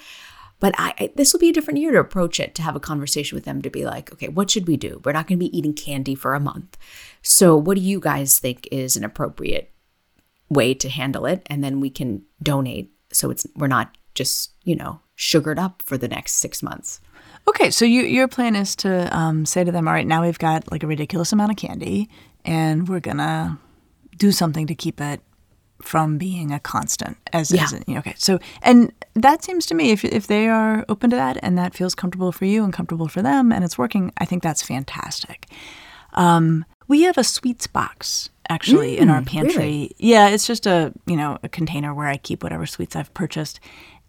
But 0.59 0.73
I, 0.77 0.93
I 0.97 1.11
this 1.15 1.33
will 1.33 1.39
be 1.39 1.49
a 1.49 1.53
different 1.53 1.79
year 1.79 1.91
to 1.91 1.99
approach 1.99 2.39
it, 2.39 2.55
to 2.55 2.61
have 2.61 2.75
a 2.75 2.79
conversation 2.79 3.35
with 3.35 3.45
them, 3.45 3.61
to 3.61 3.69
be 3.69 3.85
like, 3.85 4.11
okay, 4.13 4.29
what 4.29 4.49
should 4.49 4.67
we 4.67 4.77
do? 4.77 5.01
We're 5.03 5.11
not 5.11 5.27
going 5.27 5.37
to 5.37 5.45
be 5.45 5.55
eating 5.57 5.73
candy 5.73 6.15
for 6.15 6.33
a 6.33 6.39
month. 6.39 6.77
So 7.21 7.57
what 7.57 7.75
do 7.75 7.81
you 7.81 7.99
guys 7.99 8.39
think 8.39 8.67
is 8.71 8.95
an 8.95 9.03
appropriate 9.03 9.71
way 10.49 10.73
to 10.75 10.89
handle 10.89 11.25
it? 11.25 11.43
And 11.47 11.63
then 11.63 11.81
we 11.81 11.89
can 11.89 12.23
donate. 12.41 12.93
So 13.11 13.29
it's, 13.29 13.45
we're 13.55 13.67
not 13.67 13.97
just, 14.13 14.51
you 14.63 14.75
know, 14.75 15.01
sugared 15.15 15.59
up 15.59 15.81
for 15.81 15.97
the 15.97 16.07
next 16.07 16.33
six 16.33 16.63
months. 16.63 17.01
Okay, 17.47 17.69
so 17.69 17.85
you, 17.85 18.03
your 18.03 18.27
plan 18.27 18.55
is 18.55 18.75
to 18.77 19.15
um, 19.15 19.45
say 19.45 19.63
to 19.63 19.71
them, 19.71 19.87
all 19.87 19.93
right, 19.93 20.07
now 20.07 20.23
we've 20.23 20.39
got 20.39 20.71
like 20.71 20.83
a 20.83 20.87
ridiculous 20.87 21.31
amount 21.31 21.51
of 21.51 21.57
candy, 21.57 22.09
and 22.45 22.87
we're 22.87 22.99
gonna 23.01 23.57
do 24.17 24.31
something 24.31 24.65
to 24.67 24.75
keep 24.75 25.01
it 25.01 25.19
from 25.81 26.17
being 26.17 26.51
a 26.51 26.59
constant. 26.59 27.17
As, 27.33 27.51
as 27.51 27.73
Yeah. 27.73 27.79
you 27.87 27.93
know, 27.95 27.99
okay, 27.99 28.13
so 28.17 28.39
and 28.61 28.91
that 29.13 29.43
seems 29.43 29.65
to 29.67 29.75
me 29.75 29.91
if 29.91 30.05
if 30.05 30.27
they 30.27 30.47
are 30.47 30.85
open 30.87 31.09
to 31.09 31.15
that 31.17 31.37
and 31.43 31.57
that 31.57 31.73
feels 31.75 31.93
comfortable 31.95 32.31
for 32.31 32.45
you 32.45 32.63
and 32.63 32.71
comfortable 32.71 33.07
for 33.09 33.21
them 33.21 33.51
and 33.51 33.63
it's 33.63 33.77
working, 33.77 34.11
I 34.17 34.25
think 34.25 34.41
that's 34.41 34.61
fantastic. 34.61 35.47
Um, 36.13 36.63
we 36.87 37.01
have 37.01 37.17
a 37.17 37.23
sweets 37.23 37.67
box 37.67 38.29
actually 38.47 38.97
in 38.97 39.09
our 39.09 39.21
pantry. 39.21 39.53
Mm, 39.53 39.57
really? 39.57 39.95
Yeah, 39.97 40.29
it's 40.29 40.47
just 40.47 40.65
a 40.65 40.93
you 41.05 41.15
know 41.17 41.37
a 41.43 41.49
container 41.49 41.93
where 41.93 42.07
I 42.07 42.17
keep 42.17 42.41
whatever 42.43 42.65
sweets 42.65 42.95
I've 42.95 43.13
purchased, 43.13 43.59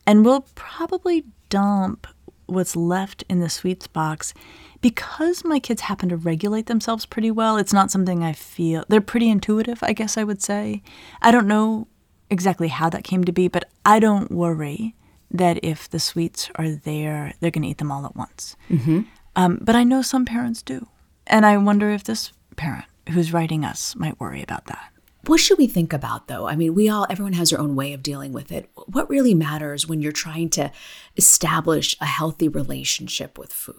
and 0.06 0.24
we'll 0.24 0.46
probably 0.54 1.24
dump 1.48 2.06
what's 2.46 2.76
left 2.76 3.24
in 3.28 3.40
the 3.40 3.48
sweets 3.48 3.88
box 3.88 4.32
because 4.80 5.44
my 5.44 5.58
kids 5.58 5.82
happen 5.82 6.08
to 6.08 6.16
regulate 6.16 6.66
themselves 6.66 7.06
pretty 7.06 7.30
well. 7.30 7.56
It's 7.56 7.72
not 7.72 7.90
something 7.90 8.22
I 8.22 8.32
feel 8.32 8.84
they're 8.88 9.00
pretty 9.00 9.28
intuitive. 9.28 9.78
I 9.82 9.92
guess 9.92 10.16
I 10.16 10.24
would 10.24 10.42
say. 10.42 10.82
I 11.22 11.30
don't 11.30 11.48
know 11.48 11.88
exactly 12.30 12.68
how 12.68 12.90
that 12.90 13.04
came 13.04 13.24
to 13.24 13.32
be, 13.32 13.48
but 13.48 13.68
I 13.84 13.98
don't 13.98 14.30
worry 14.30 14.94
that 15.30 15.58
if 15.62 15.88
the 15.88 15.98
sweets 15.98 16.50
are 16.56 16.70
there, 16.70 17.32
they're 17.40 17.50
going 17.50 17.62
to 17.62 17.68
eat 17.68 17.78
them 17.78 17.92
all 17.92 18.06
at 18.06 18.16
once. 18.16 18.56
Mm-hmm. 18.70 19.02
Um, 19.34 19.58
but 19.60 19.76
I 19.76 19.84
know 19.84 20.02
some 20.02 20.24
parents 20.24 20.62
do, 20.62 20.86
and 21.26 21.44
I 21.44 21.56
wonder 21.56 21.90
if 21.90 22.04
this 22.04 22.32
parent 22.56 22.86
who's 23.10 23.32
writing 23.32 23.64
us 23.64 23.94
might 23.96 24.18
worry 24.18 24.42
about 24.42 24.66
that. 24.66 24.92
What 25.26 25.40
should 25.40 25.58
we 25.58 25.66
think 25.66 25.92
about 25.92 26.28
though? 26.28 26.46
I 26.46 26.54
mean, 26.54 26.74
we 26.74 26.88
all, 26.88 27.06
everyone 27.10 27.32
has 27.32 27.50
their 27.50 27.60
own 27.60 27.74
way 27.74 27.92
of 27.92 28.02
dealing 28.02 28.32
with 28.32 28.52
it. 28.52 28.70
What 28.86 29.10
really 29.10 29.34
matters 29.34 29.86
when 29.86 30.00
you're 30.00 30.12
trying 30.12 30.50
to 30.50 30.70
establish 31.16 31.96
a 32.00 32.06
healthy 32.06 32.48
relationship 32.48 33.36
with 33.36 33.52
food? 33.52 33.74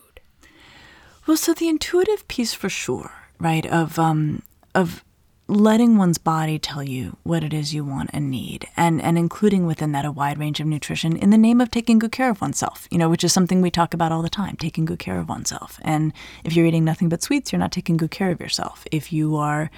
Well, 1.27 1.36
so 1.36 1.53
the 1.53 1.67
intuitive 1.67 2.25
piece 2.29 2.53
for 2.53 2.69
sure, 2.69 3.12
right? 3.38 3.65
Of 3.65 4.00
um 4.00 4.43
of 4.74 5.03
letting 5.50 5.98
one's 5.98 6.17
body 6.17 6.57
tell 6.57 6.84
you 6.84 7.17
what 7.24 7.43
it 7.43 7.53
is 7.53 7.74
you 7.74 7.84
want 7.84 8.10
and 8.13 8.31
need 8.31 8.67
and 8.75 9.01
and 9.01 9.17
including 9.17 9.65
within 9.65 9.91
that 9.93 10.05
a 10.05 10.12
wide 10.12 10.38
range 10.38 10.60
of 10.60 10.67
nutrition 10.67 11.15
in 11.15 11.29
the 11.29 11.38
name 11.38 11.62
of 11.62 11.72
taking 11.72 11.98
good 12.00 12.12
care 12.12 12.29
of 12.29 12.41
oneself 12.41 12.86
you 12.91 12.98
know 12.98 13.07
which 13.07 13.24
is 13.24 13.31
something 13.31 13.62
we 13.62 13.72
talk 13.72 13.93
about 13.93 14.12
all 14.12 14.22
the 14.22 14.29
time 14.29 14.57
taking 14.57 14.84
good 14.86 15.00
care 15.00 15.19
of 15.19 15.29
oneself. 15.29 15.79
And 15.84 16.13
if 16.46 16.53
you're 16.53 16.65
eating 16.65 16.86
nothing 16.86 17.10
but 17.10 17.24
sweets 17.24 17.51
you're 17.51 17.60
not 17.60 17.72
taking 17.74 17.98
good 17.98 18.12
care 18.12 18.31
of 18.31 18.39
yourself. 18.39 18.86
If 18.91 19.12
you 19.12 19.36
are 19.36 19.69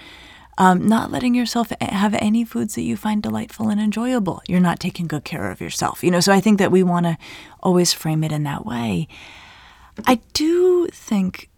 um, 0.58 0.88
not 0.88 1.10
letting 1.10 1.36
yourself 1.36 1.72
have 1.80 2.16
any 2.16 2.44
foods 2.44 2.76
that 2.76 2.82
you 2.82 2.98
find 2.98 3.24
delightful 3.24 3.70
and 3.70 3.82
enjoyable 3.82 4.42
you're 4.48 4.60
not 4.60 4.80
taking 4.80 5.08
good 5.08 5.24
care 5.24 5.50
of 5.50 5.62
yourself 5.62 6.04
you 6.04 6.12
know. 6.12 6.20
So 6.20 6.32
i 6.32 6.42
think 6.42 6.60
that 6.60 6.72
we 6.72 6.84
want 6.84 7.06
to 7.08 7.18
always 7.62 7.92
frame 7.94 8.24
it 8.24 8.32
in 8.32 8.44
that 8.44 8.66
way 8.68 9.08
I 10.08 10.20
do 10.34 10.88
think 10.88 11.50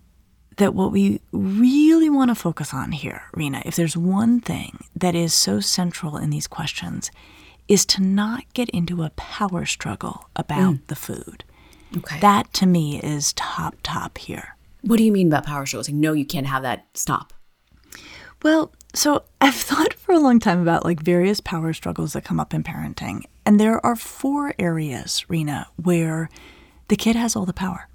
that 0.58 0.76
what 0.76 0.92
we 0.92 1.22
really 1.32 2.10
want 2.10 2.30
to 2.30 2.36
focus 2.36 2.74
on 2.74 2.92
here, 2.92 3.24
Rena, 3.34 3.62
if 3.66 3.76
there's 3.76 3.98
one 3.98 4.40
thing 4.40 4.84
that 4.96 5.16
is 5.16 5.34
so 5.34 5.60
central 5.60 6.18
in 6.18 6.30
these 6.30 6.48
questions, 6.48 7.10
is 7.68 7.86
to 7.86 8.02
not 8.02 8.44
get 8.54 8.70
into 8.72 9.04
a 9.04 9.10
power 9.12 9.66
struggle 9.66 10.30
about 10.36 10.76
mm. 10.76 10.88
the 10.88 10.96
food. 10.96 11.44
Okay. 11.98 12.20
That 12.20 12.54
to 12.54 12.66
me 12.66 13.00
is 13.02 13.34
top, 13.34 13.76
top 13.84 14.18
here. 14.18 14.56
what 14.82 14.98
do 14.98 15.04
you 15.04 15.12
mean 15.12 15.28
about 15.28 15.46
power 15.46 15.66
struggles? 15.66 15.90
Like, 15.90 15.96
no, 15.96 16.14
you 16.14 16.26
can't 16.26 16.48
have 16.48 16.64
that. 16.64 16.88
Stop. 16.94 17.34
Well, 18.44 18.74
so 18.94 19.24
I've 19.42 19.56
thought 19.56 19.94
for 19.94 20.14
a 20.14 20.20
long 20.20 20.40
time 20.40 20.62
about 20.62 20.86
like 20.86 21.02
various 21.02 21.40
power 21.40 21.74
struggles 21.74 22.14
that 22.14 22.24
come 22.24 22.40
up 22.40 22.54
in 22.54 22.64
parenting. 22.64 23.24
And 23.46 23.60
there 23.60 23.84
are 23.86 23.96
four 23.96 24.54
areas, 24.60 25.26
Rena, 25.30 25.68
where 25.76 26.30
the 26.88 26.96
kid 26.96 27.16
has 27.16 27.36
all 27.36 27.46
the 27.46 27.54
power. 27.54 27.88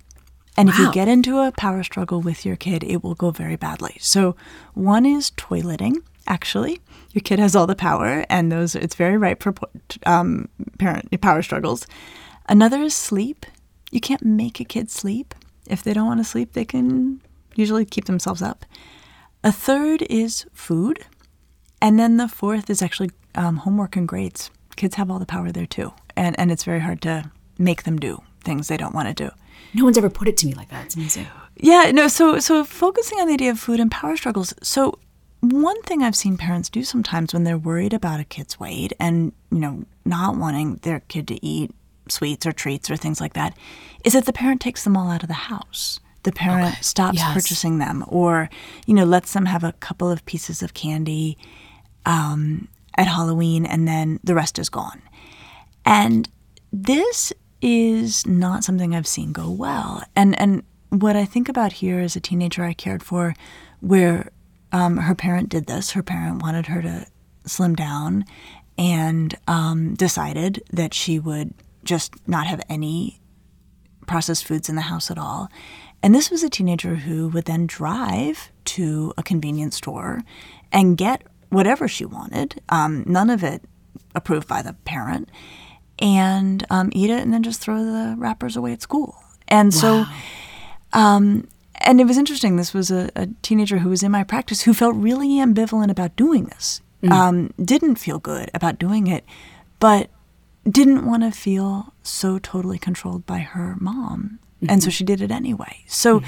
And 0.56 0.68
if 0.68 0.78
you 0.78 0.90
get 0.92 1.08
into 1.08 1.38
a 1.38 1.52
power 1.52 1.82
struggle 1.82 2.22
with 2.22 2.46
your 2.46 2.56
kid, 2.56 2.82
it 2.82 3.04
will 3.04 3.14
go 3.14 3.30
very 3.30 3.56
badly. 3.56 3.96
So 4.00 4.36
one 4.74 5.04
is 5.04 5.30
toileting. 5.32 5.96
Actually, 6.26 6.80
your 7.12 7.22
kid 7.22 7.38
has 7.38 7.54
all 7.54 7.66
the 7.66 7.76
power, 7.76 8.24
and 8.28 8.50
those 8.50 8.74
it's 8.74 8.94
very 8.94 9.16
ripe 9.16 9.42
for 9.42 9.54
um, 10.06 10.48
parent 10.78 11.20
power 11.20 11.42
struggles. 11.42 11.86
Another 12.48 12.80
is 12.82 12.94
sleep. 12.94 13.46
You 13.90 14.00
can't 14.00 14.24
make 14.24 14.58
a 14.58 14.64
kid 14.64 14.90
sleep. 14.90 15.34
If 15.66 15.82
they 15.82 15.92
don't 15.92 16.06
want 16.06 16.20
to 16.20 16.24
sleep, 16.24 16.52
they 16.52 16.64
can 16.64 17.20
usually 17.54 17.84
keep 17.84 18.06
themselves 18.06 18.42
up. 18.42 18.64
A 19.44 19.52
third 19.52 20.02
is 20.02 20.46
food. 20.52 21.04
And 21.80 21.98
then 21.98 22.16
the 22.16 22.28
fourth 22.28 22.70
is 22.70 22.82
actually 22.82 23.10
um, 23.34 23.58
homework 23.58 23.96
and 23.96 24.08
grades. 24.08 24.50
Kids 24.76 24.96
have 24.96 25.10
all 25.10 25.18
the 25.18 25.26
power 25.26 25.52
there 25.52 25.66
too. 25.66 25.92
And, 26.16 26.38
and 26.38 26.50
it's 26.50 26.64
very 26.64 26.80
hard 26.80 27.02
to 27.02 27.30
make 27.58 27.84
them 27.84 27.98
do 27.98 28.22
things 28.42 28.68
they 28.68 28.76
don't 28.76 28.94
want 28.94 29.08
to 29.08 29.14
do. 29.14 29.30
No 29.76 29.84
one's 29.84 29.98
ever 29.98 30.10
put 30.10 30.26
it 30.28 30.36
to 30.38 30.46
me 30.46 30.54
like 30.54 30.70
that. 30.70 30.86
It's 30.86 30.96
amazing. 30.96 31.26
Yeah, 31.56 31.90
no, 31.92 32.08
so 32.08 32.38
so 32.40 32.64
focusing 32.64 33.18
on 33.20 33.26
the 33.28 33.34
idea 33.34 33.50
of 33.50 33.58
food 33.60 33.78
and 33.80 33.90
power 33.90 34.16
struggles. 34.16 34.54
So 34.62 34.98
one 35.40 35.80
thing 35.82 36.02
I've 36.02 36.16
seen 36.16 36.36
parents 36.36 36.68
do 36.70 36.82
sometimes 36.82 37.32
when 37.34 37.44
they're 37.44 37.58
worried 37.58 37.92
about 37.92 38.18
a 38.20 38.24
kid's 38.24 38.58
weight 38.58 38.92
and, 38.98 39.32
you 39.50 39.58
know, 39.58 39.84
not 40.04 40.36
wanting 40.36 40.76
their 40.76 41.00
kid 41.08 41.28
to 41.28 41.36
eat 41.44 41.70
sweets 42.08 42.46
or 42.46 42.52
treats 42.52 42.90
or 42.90 42.96
things 42.96 43.20
like 43.20 43.34
that 43.34 43.52
is 44.04 44.12
that 44.14 44.24
the 44.26 44.32
parent 44.32 44.60
takes 44.60 44.82
them 44.84 44.96
all 44.96 45.10
out 45.10 45.22
of 45.22 45.28
the 45.28 45.34
house. 45.52 46.00
The 46.22 46.32
parent 46.32 46.72
Okay. 46.72 46.80
stops 46.82 47.18
Yes. 47.18 47.34
purchasing 47.34 47.78
them 47.78 48.04
or, 48.08 48.48
you 48.86 48.94
know, 48.94 49.04
lets 49.04 49.32
them 49.34 49.46
have 49.46 49.62
a 49.64 49.72
couple 49.72 50.10
of 50.10 50.24
pieces 50.26 50.62
of 50.62 50.72
candy 50.74 51.36
um, 52.06 52.68
at 52.96 53.06
Halloween 53.06 53.66
and 53.66 53.86
then 53.86 54.20
the 54.24 54.34
rest 54.34 54.58
is 54.58 54.68
gone. 54.68 55.02
And 55.84 56.28
this 56.72 57.32
is 57.66 58.24
not 58.26 58.62
something 58.62 58.94
I've 58.94 59.08
seen 59.08 59.32
go 59.32 59.50
well. 59.50 60.04
And 60.14 60.38
and 60.40 60.62
what 60.90 61.16
I 61.16 61.24
think 61.24 61.48
about 61.48 61.72
here 61.72 62.00
is 62.00 62.14
a 62.14 62.20
teenager 62.20 62.62
I 62.62 62.72
cared 62.72 63.02
for, 63.02 63.34
where 63.80 64.30
um, 64.70 64.98
her 64.98 65.16
parent 65.16 65.48
did 65.48 65.66
this. 65.66 65.90
Her 65.90 66.02
parent 66.02 66.42
wanted 66.42 66.66
her 66.66 66.80
to 66.80 67.06
slim 67.44 67.74
down, 67.74 68.24
and 68.78 69.34
um, 69.48 69.94
decided 69.94 70.62
that 70.72 70.94
she 70.94 71.18
would 71.18 71.54
just 71.82 72.14
not 72.28 72.46
have 72.46 72.62
any 72.68 73.20
processed 74.06 74.46
foods 74.46 74.68
in 74.68 74.76
the 74.76 74.82
house 74.82 75.10
at 75.10 75.18
all. 75.18 75.48
And 76.02 76.14
this 76.14 76.30
was 76.30 76.44
a 76.44 76.50
teenager 76.50 76.94
who 76.94 77.28
would 77.28 77.46
then 77.46 77.66
drive 77.66 78.52
to 78.66 79.12
a 79.18 79.24
convenience 79.24 79.76
store 79.76 80.22
and 80.70 80.96
get 80.96 81.22
whatever 81.48 81.88
she 81.88 82.04
wanted, 82.04 82.60
um, 82.68 83.02
none 83.06 83.30
of 83.30 83.42
it 83.42 83.62
approved 84.14 84.46
by 84.46 84.62
the 84.62 84.74
parent, 84.84 85.30
and 85.98 86.66
um, 86.70 86.90
eat 86.92 87.10
it 87.10 87.22
and 87.22 87.32
then 87.32 87.42
just 87.42 87.60
throw 87.60 87.84
the 87.84 88.14
wrappers 88.18 88.56
away 88.56 88.72
at 88.72 88.82
school. 88.82 89.16
And 89.48 89.72
so, 89.72 90.04
um, 90.92 91.46
and 91.76 92.00
it 92.00 92.04
was 92.04 92.18
interesting. 92.18 92.56
This 92.56 92.74
was 92.74 92.90
a, 92.90 93.10
a 93.14 93.28
teenager 93.42 93.78
who 93.78 93.90
was 93.90 94.02
in 94.02 94.10
my 94.10 94.24
practice 94.24 94.62
who 94.62 94.74
felt 94.74 94.96
really 94.96 95.28
ambivalent 95.28 95.90
about 95.90 96.16
doing 96.16 96.44
this, 96.44 96.80
um, 97.10 97.52
didn't 97.62 97.96
feel 97.96 98.18
good 98.18 98.50
about 98.54 98.78
doing 98.78 99.06
it, 99.06 99.24
but 99.78 100.10
didn't 100.68 101.06
want 101.06 101.22
to 101.22 101.30
feel 101.30 101.94
so 102.02 102.38
totally 102.38 102.78
controlled 102.78 103.24
by 103.26 103.38
her 103.38 103.76
mom. 103.78 104.40
And 104.68 104.82
so 104.82 104.90
she 104.90 105.04
did 105.04 105.20
it 105.20 105.30
anyway. 105.30 105.84
So 105.86 106.22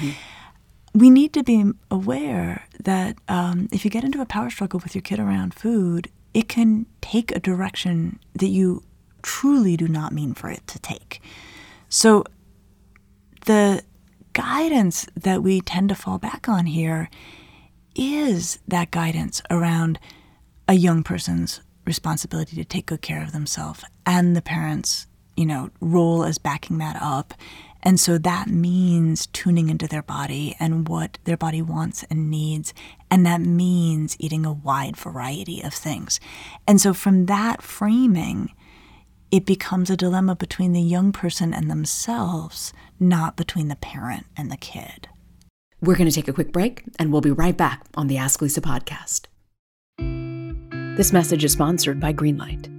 we 0.93 1.09
need 1.09 1.33
to 1.33 1.43
be 1.43 1.71
aware 1.91 2.65
that 2.79 3.17
um, 3.27 3.67
if 3.71 3.83
you 3.83 3.91
get 3.91 4.03
into 4.03 4.21
a 4.21 4.25
power 4.25 4.49
struggle 4.49 4.79
with 4.81 4.95
your 4.95 5.01
kid 5.01 5.19
around 5.19 5.53
food, 5.53 6.09
it 6.33 6.47
can 6.47 6.85
take 7.01 7.35
a 7.35 7.39
direction 7.39 8.19
that 8.33 8.47
you 8.47 8.83
truly 9.21 9.77
do 9.77 9.87
not 9.87 10.13
mean 10.13 10.33
for 10.33 10.49
it 10.49 10.65
to 10.67 10.79
take. 10.79 11.21
So 11.89 12.23
the 13.45 13.83
guidance 14.33 15.07
that 15.15 15.41
we 15.41 15.61
tend 15.61 15.89
to 15.89 15.95
fall 15.95 16.17
back 16.17 16.47
on 16.47 16.65
here 16.65 17.09
is 17.95 18.59
that 18.67 18.91
guidance 18.91 19.41
around 19.49 19.99
a 20.67 20.73
young 20.73 21.03
person's 21.03 21.61
responsibility 21.85 22.55
to 22.55 22.63
take 22.63 22.85
good 22.85 23.01
care 23.01 23.23
of 23.23 23.31
themselves 23.31 23.83
and 24.05 24.35
the 24.35 24.41
parents, 24.41 25.07
you 25.35 25.45
know, 25.45 25.71
role 25.81 26.23
as 26.23 26.37
backing 26.37 26.77
that 26.77 26.97
up. 27.01 27.33
And 27.81 27.99
so 27.99 28.17
that 28.19 28.47
means 28.47 29.27
tuning 29.27 29.69
into 29.69 29.87
their 29.87 30.03
body 30.03 30.55
and 30.59 30.87
what 30.87 31.17
their 31.23 31.37
body 31.37 31.61
wants 31.61 32.03
and 32.09 32.29
needs. 32.29 32.73
And 33.09 33.25
that 33.25 33.41
means 33.41 34.17
eating 34.19 34.45
a 34.45 34.53
wide 34.53 34.97
variety 34.97 35.61
of 35.61 35.73
things. 35.73 36.19
And 36.67 36.79
so 36.79 36.93
from 36.93 37.25
that 37.27 37.61
framing, 37.61 38.53
it 39.31 39.45
becomes 39.45 39.89
a 39.89 39.97
dilemma 39.97 40.35
between 40.35 40.73
the 40.73 40.81
young 40.81 41.11
person 41.11 41.53
and 41.53 41.69
themselves, 41.69 42.73
not 42.99 43.37
between 43.37 43.67
the 43.67 43.75
parent 43.75 44.25
and 44.35 44.51
the 44.51 44.57
kid. 44.57 45.07
We're 45.81 45.95
going 45.95 46.09
to 46.09 46.15
take 46.15 46.27
a 46.27 46.33
quick 46.33 46.51
break 46.51 46.83
and 46.97 47.11
we'll 47.11 47.21
be 47.21 47.31
right 47.31 47.55
back 47.55 47.85
on 47.95 48.07
the 48.07 48.17
Ask 48.17 48.41
Lisa 48.41 48.61
podcast. 48.61 49.25
This 50.97 51.13
message 51.13 51.45
is 51.45 51.53
sponsored 51.53 51.99
by 51.99 52.11
Greenlight. 52.11 52.78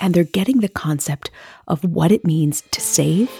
and 0.00 0.14
they're 0.14 0.24
getting 0.24 0.60
the 0.60 0.68
concept 0.68 1.30
of 1.68 1.82
what 1.84 2.12
it 2.12 2.24
means 2.24 2.62
to 2.70 2.80
save. 2.80 3.30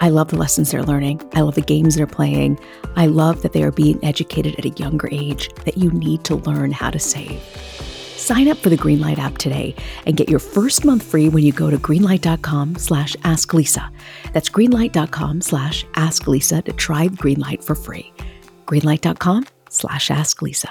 I 0.00 0.10
love 0.10 0.28
the 0.28 0.36
lessons 0.36 0.70
they're 0.70 0.82
learning. 0.82 1.22
I 1.34 1.40
love 1.40 1.54
the 1.54 1.60
games 1.60 1.94
they're 1.94 2.06
playing. 2.06 2.58
I 2.96 3.06
love 3.06 3.42
that 3.42 3.52
they 3.52 3.62
are 3.62 3.72
being 3.72 4.04
educated 4.04 4.56
at 4.58 4.64
a 4.64 4.70
younger 4.70 5.08
age 5.12 5.48
that 5.64 5.78
you 5.78 5.90
need 5.92 6.24
to 6.24 6.36
learn 6.36 6.72
how 6.72 6.90
to 6.90 6.98
save. 6.98 7.40
Sign 8.16 8.48
up 8.48 8.58
for 8.58 8.70
the 8.70 8.76
Greenlight 8.76 9.18
app 9.18 9.38
today 9.38 9.74
and 10.06 10.16
get 10.16 10.28
your 10.28 10.38
first 10.38 10.84
month 10.84 11.02
free 11.02 11.28
when 11.28 11.44
you 11.44 11.52
go 11.52 11.70
to 11.70 11.76
greenlight.com 11.76 12.76
slash 12.76 13.14
asklisa. 13.16 13.90
That's 14.32 14.48
greenlight.com 14.48 15.42
slash 15.42 15.84
asklisa 15.92 16.64
to 16.64 16.72
try 16.72 17.08
Greenlight 17.08 17.62
for 17.62 17.74
free. 17.74 18.12
greenlight.com 18.66 19.46
slash 19.68 20.08
asklisa. 20.08 20.70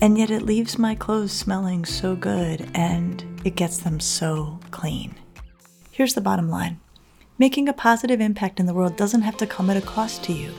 and 0.00 0.16
yet 0.16 0.30
it 0.30 0.42
leaves 0.42 0.78
my 0.78 0.94
clothes 0.94 1.32
smelling 1.32 1.84
so 1.84 2.14
good 2.14 2.70
and 2.74 3.24
it 3.44 3.56
gets 3.56 3.78
them 3.78 4.00
so 4.00 4.58
clean. 4.70 5.14
Here's 5.90 6.14
the 6.14 6.20
bottom 6.20 6.48
line 6.48 6.80
making 7.38 7.68
a 7.68 7.72
positive 7.72 8.20
impact 8.20 8.60
in 8.60 8.66
the 8.66 8.74
world 8.74 8.96
doesn't 8.96 9.22
have 9.22 9.36
to 9.38 9.46
come 9.46 9.70
at 9.70 9.76
a 9.76 9.80
cost 9.82 10.22
to 10.24 10.32
you. 10.32 10.52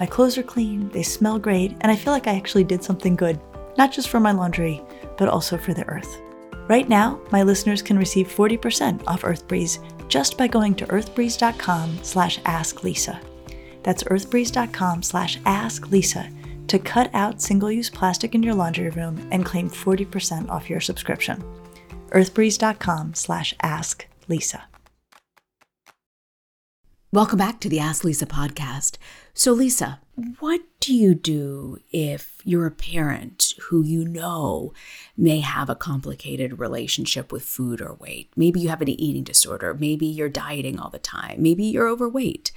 My 0.00 0.06
clothes 0.06 0.38
are 0.38 0.42
clean, 0.42 0.88
they 0.90 1.02
smell 1.02 1.38
great, 1.38 1.72
and 1.80 1.90
I 1.90 1.96
feel 1.96 2.12
like 2.12 2.26
I 2.26 2.36
actually 2.36 2.64
did 2.64 2.82
something 2.82 3.16
good, 3.16 3.40
not 3.78 3.92
just 3.92 4.08
for 4.08 4.20
my 4.20 4.32
laundry, 4.32 4.82
but 5.18 5.28
also 5.28 5.56
for 5.56 5.74
the 5.74 5.86
earth. 5.88 6.20
Right 6.68 6.88
now, 6.88 7.20
my 7.30 7.42
listeners 7.42 7.82
can 7.82 7.98
receive 7.98 8.28
40% 8.28 9.02
off 9.06 9.22
EarthBreeze 9.22 10.08
just 10.08 10.36
by 10.36 10.46
going 10.48 10.74
to 10.76 10.86
earthbreeze.com 10.86 11.98
slash 12.02 12.40
asklisa. 12.40 13.20
That's 13.82 14.04
earthbreeze.com 14.04 15.02
slash 15.02 15.38
asklisa 15.40 16.30
to 16.68 16.78
cut 16.78 17.10
out 17.14 17.40
single-use 17.40 17.90
plastic 17.90 18.34
in 18.34 18.42
your 18.42 18.54
laundry 18.54 18.90
room 18.90 19.28
and 19.30 19.44
claim 19.44 19.68
40% 19.70 20.48
off 20.48 20.70
your 20.70 20.80
subscription. 20.80 21.42
earthbreeze.com 22.10 23.14
slash 23.14 23.54
asklisa. 23.62 24.62
Welcome 27.12 27.38
back 27.38 27.60
to 27.60 27.68
the 27.70 27.78
Ask 27.78 28.04
Lisa 28.04 28.26
podcast. 28.26 28.98
So, 29.32 29.52
Lisa, 29.52 30.00
what 30.38 30.60
do 30.80 30.92
you 30.94 31.14
do 31.14 31.78
if 31.90 32.42
you're 32.44 32.66
a 32.66 32.70
parent 32.70 33.54
who 33.62 33.82
you 33.82 34.04
know 34.04 34.74
may 35.16 35.40
have 35.40 35.70
a 35.70 35.74
complicated 35.74 36.58
relationship 36.58 37.32
with 37.32 37.42
food 37.42 37.80
or 37.80 37.94
weight? 37.94 38.30
Maybe 38.36 38.60
you 38.60 38.68
have 38.68 38.82
an 38.82 38.88
eating 38.88 39.24
disorder. 39.24 39.72
Maybe 39.72 40.04
you're 40.04 40.28
dieting 40.28 40.78
all 40.78 40.90
the 40.90 40.98
time. 40.98 41.42
Maybe 41.42 41.64
you're 41.64 41.88
overweight. 41.88 42.50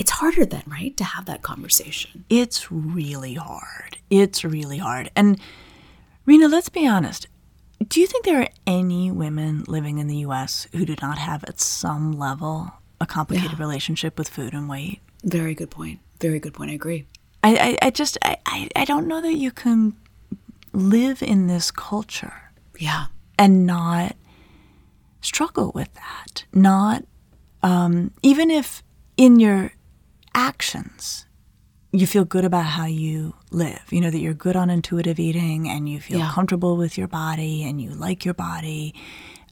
It's 0.00 0.10
harder 0.10 0.44
then, 0.44 0.64
right, 0.66 0.96
to 0.96 1.04
have 1.04 1.26
that 1.26 1.42
conversation. 1.42 2.24
It's 2.28 2.72
really 2.72 3.34
hard. 3.34 3.98
It's 4.08 4.44
really 4.44 4.78
hard. 4.78 5.10
And, 5.14 5.38
Rena, 6.26 6.48
let's 6.48 6.70
be 6.70 6.88
honest. 6.88 7.28
Do 7.86 8.00
you 8.00 8.06
think 8.06 8.24
there 8.24 8.40
are 8.40 8.48
any 8.66 9.10
women 9.10 9.64
living 9.68 9.98
in 9.98 10.08
the 10.08 10.16
US 10.18 10.66
who 10.72 10.84
do 10.84 10.96
not 11.00 11.18
have 11.18 11.44
at 11.44 11.60
some 11.60 12.12
level 12.12 12.72
a 13.00 13.06
complicated 13.06 13.52
yeah. 13.52 13.64
relationship 13.64 14.18
with 14.18 14.28
food 14.28 14.52
and 14.52 14.68
weight. 14.68 15.00
Very 15.24 15.54
good 15.54 15.70
point. 15.70 16.00
Very 16.20 16.38
good 16.38 16.54
point. 16.54 16.70
I 16.70 16.74
agree. 16.74 17.06
I, 17.42 17.56
I, 17.56 17.86
I 17.86 17.90
just 17.90 18.18
I, 18.22 18.36
I, 18.46 18.68
I 18.76 18.84
don't 18.84 19.08
know 19.08 19.22
that 19.22 19.34
you 19.34 19.50
can 19.50 19.96
live 20.72 21.22
in 21.22 21.46
this 21.46 21.70
culture. 21.70 22.52
Yeah. 22.78 23.06
And 23.38 23.66
not 23.66 24.16
struggle 25.22 25.72
with 25.74 25.92
that. 25.94 26.44
Not 26.52 27.04
um, 27.62 28.12
even 28.22 28.50
if 28.50 28.82
in 29.16 29.40
your 29.40 29.72
actions 30.34 31.26
you 31.92 32.06
feel 32.06 32.24
good 32.24 32.44
about 32.44 32.66
how 32.66 32.86
you 32.86 33.34
live. 33.50 33.82
You 33.90 34.00
know 34.00 34.10
that 34.10 34.20
you're 34.20 34.34
good 34.34 34.56
on 34.56 34.70
intuitive 34.70 35.18
eating 35.18 35.68
and 35.68 35.88
you 35.88 36.00
feel 36.00 36.18
yeah. 36.18 36.30
comfortable 36.32 36.76
with 36.76 36.96
your 36.96 37.08
body 37.08 37.64
and 37.64 37.80
you 37.80 37.90
like 37.90 38.24
your 38.24 38.34
body 38.34 38.94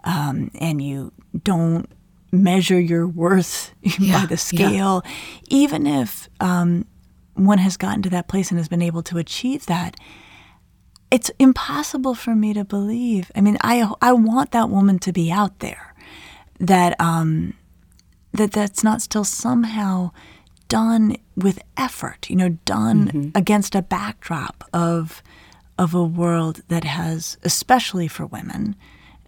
um, 0.05 0.51
and 0.61 0.81
you 0.81 1.12
don't 1.43 1.91
measure 2.31 2.79
your 2.79 3.07
worth 3.07 3.73
yeah, 3.83 4.21
by 4.21 4.27
the 4.27 4.37
scale, 4.37 5.03
yeah. 5.05 5.11
even 5.49 5.87
if 5.87 6.29
um, 6.41 6.87
one 7.35 7.59
has 7.59 7.77
gotten 7.77 8.03
to 8.03 8.11
that 8.11 8.29
place 8.29 8.51
and 8.51 8.59
has 8.59 8.69
been 8.69 8.83
able 8.83 9.03
to 9.03 9.19
achieve 9.19 9.67
that, 9.67 9.97
it's 11.11 11.31
impossible 11.38 12.14
for 12.14 12.35
me 12.35 12.53
to 12.53 12.64
believe. 12.64 13.33
I 13.35 13.41
mean, 13.41 13.57
I 13.62 13.91
I 14.01 14.12
want 14.12 14.53
that 14.53 14.69
woman 14.69 14.99
to 15.01 15.12
be 15.12 15.33
out 15.33 15.59
there, 15.61 15.95
that 16.61 17.01
um, 17.01 17.55
that 18.33 18.53
that's 18.53 18.85
not 18.85 19.01
still 19.01 19.25
somehow 19.25 20.12
done 20.69 21.17
with 21.37 21.61
effort. 21.77 22.29
You 22.31 22.37
know, 22.37 22.49
done 22.65 23.09
mm-hmm. 23.09 23.29
against 23.35 23.75
a 23.75 23.83
backdrop 23.83 24.65
of 24.73 25.23
of 25.79 25.95
a 25.95 26.05
world 26.05 26.61
that 26.69 26.85
has, 26.85 27.39
especially 27.45 28.09
for 28.09 28.27
women, 28.27 28.75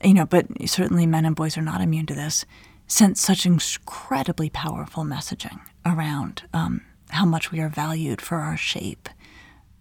you 0.03 0.15
know, 0.15 0.27
but 0.27 0.47
certainly 0.69 1.07
men 1.07 1.25
and 1.25 1.37
boys 1.37 1.57
are 1.57 1.63
not 1.63 1.81
immune 1.81 2.07
to 2.07 2.15
this 2.15 2.45
sent 2.91 3.17
such 3.17 3.47
incredibly 3.47 4.51
powerful 4.51 5.05
messaging 5.05 5.61
around 5.87 6.43
um, 6.53 6.81
how 7.11 7.25
much 7.25 7.53
we 7.53 7.61
are 7.61 7.69
valued 7.69 8.21
for 8.21 8.39
our 8.39 8.57
shape, 8.57 9.09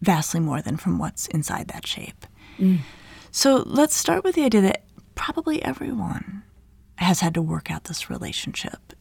vastly 0.01 0.39
more 0.39 0.61
than 0.61 0.77
from 0.77 0.99
what's 0.99 1.25
inside 1.27 1.67
that 1.69 1.87
shape. 1.87 2.27
Mm. 2.59 2.79
So 3.31 3.63
let's 3.65 3.95
start 3.95 4.23
with 4.23 4.35
the 4.35 4.43
idea 4.43 4.61
that 4.61 4.83
probably 5.15 5.61
everyone 5.63 6.43
has 6.97 7.21
had 7.21 7.33
to 7.33 7.41
work 7.41 7.71
out 7.71 7.85
this 7.85 8.11
relationship. 8.11 8.93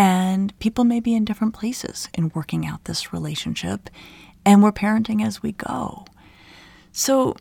And 0.00 0.58
people 0.60 0.84
may 0.84 0.98
be 0.98 1.14
in 1.14 1.26
different 1.26 1.52
places 1.52 2.08
in 2.14 2.32
working 2.34 2.64
out 2.66 2.86
this 2.86 3.12
relationship, 3.12 3.90
and 4.46 4.62
we're 4.62 4.72
parenting 4.72 5.22
as 5.22 5.42
we 5.42 5.52
go. 5.52 6.06
So, 6.90 7.36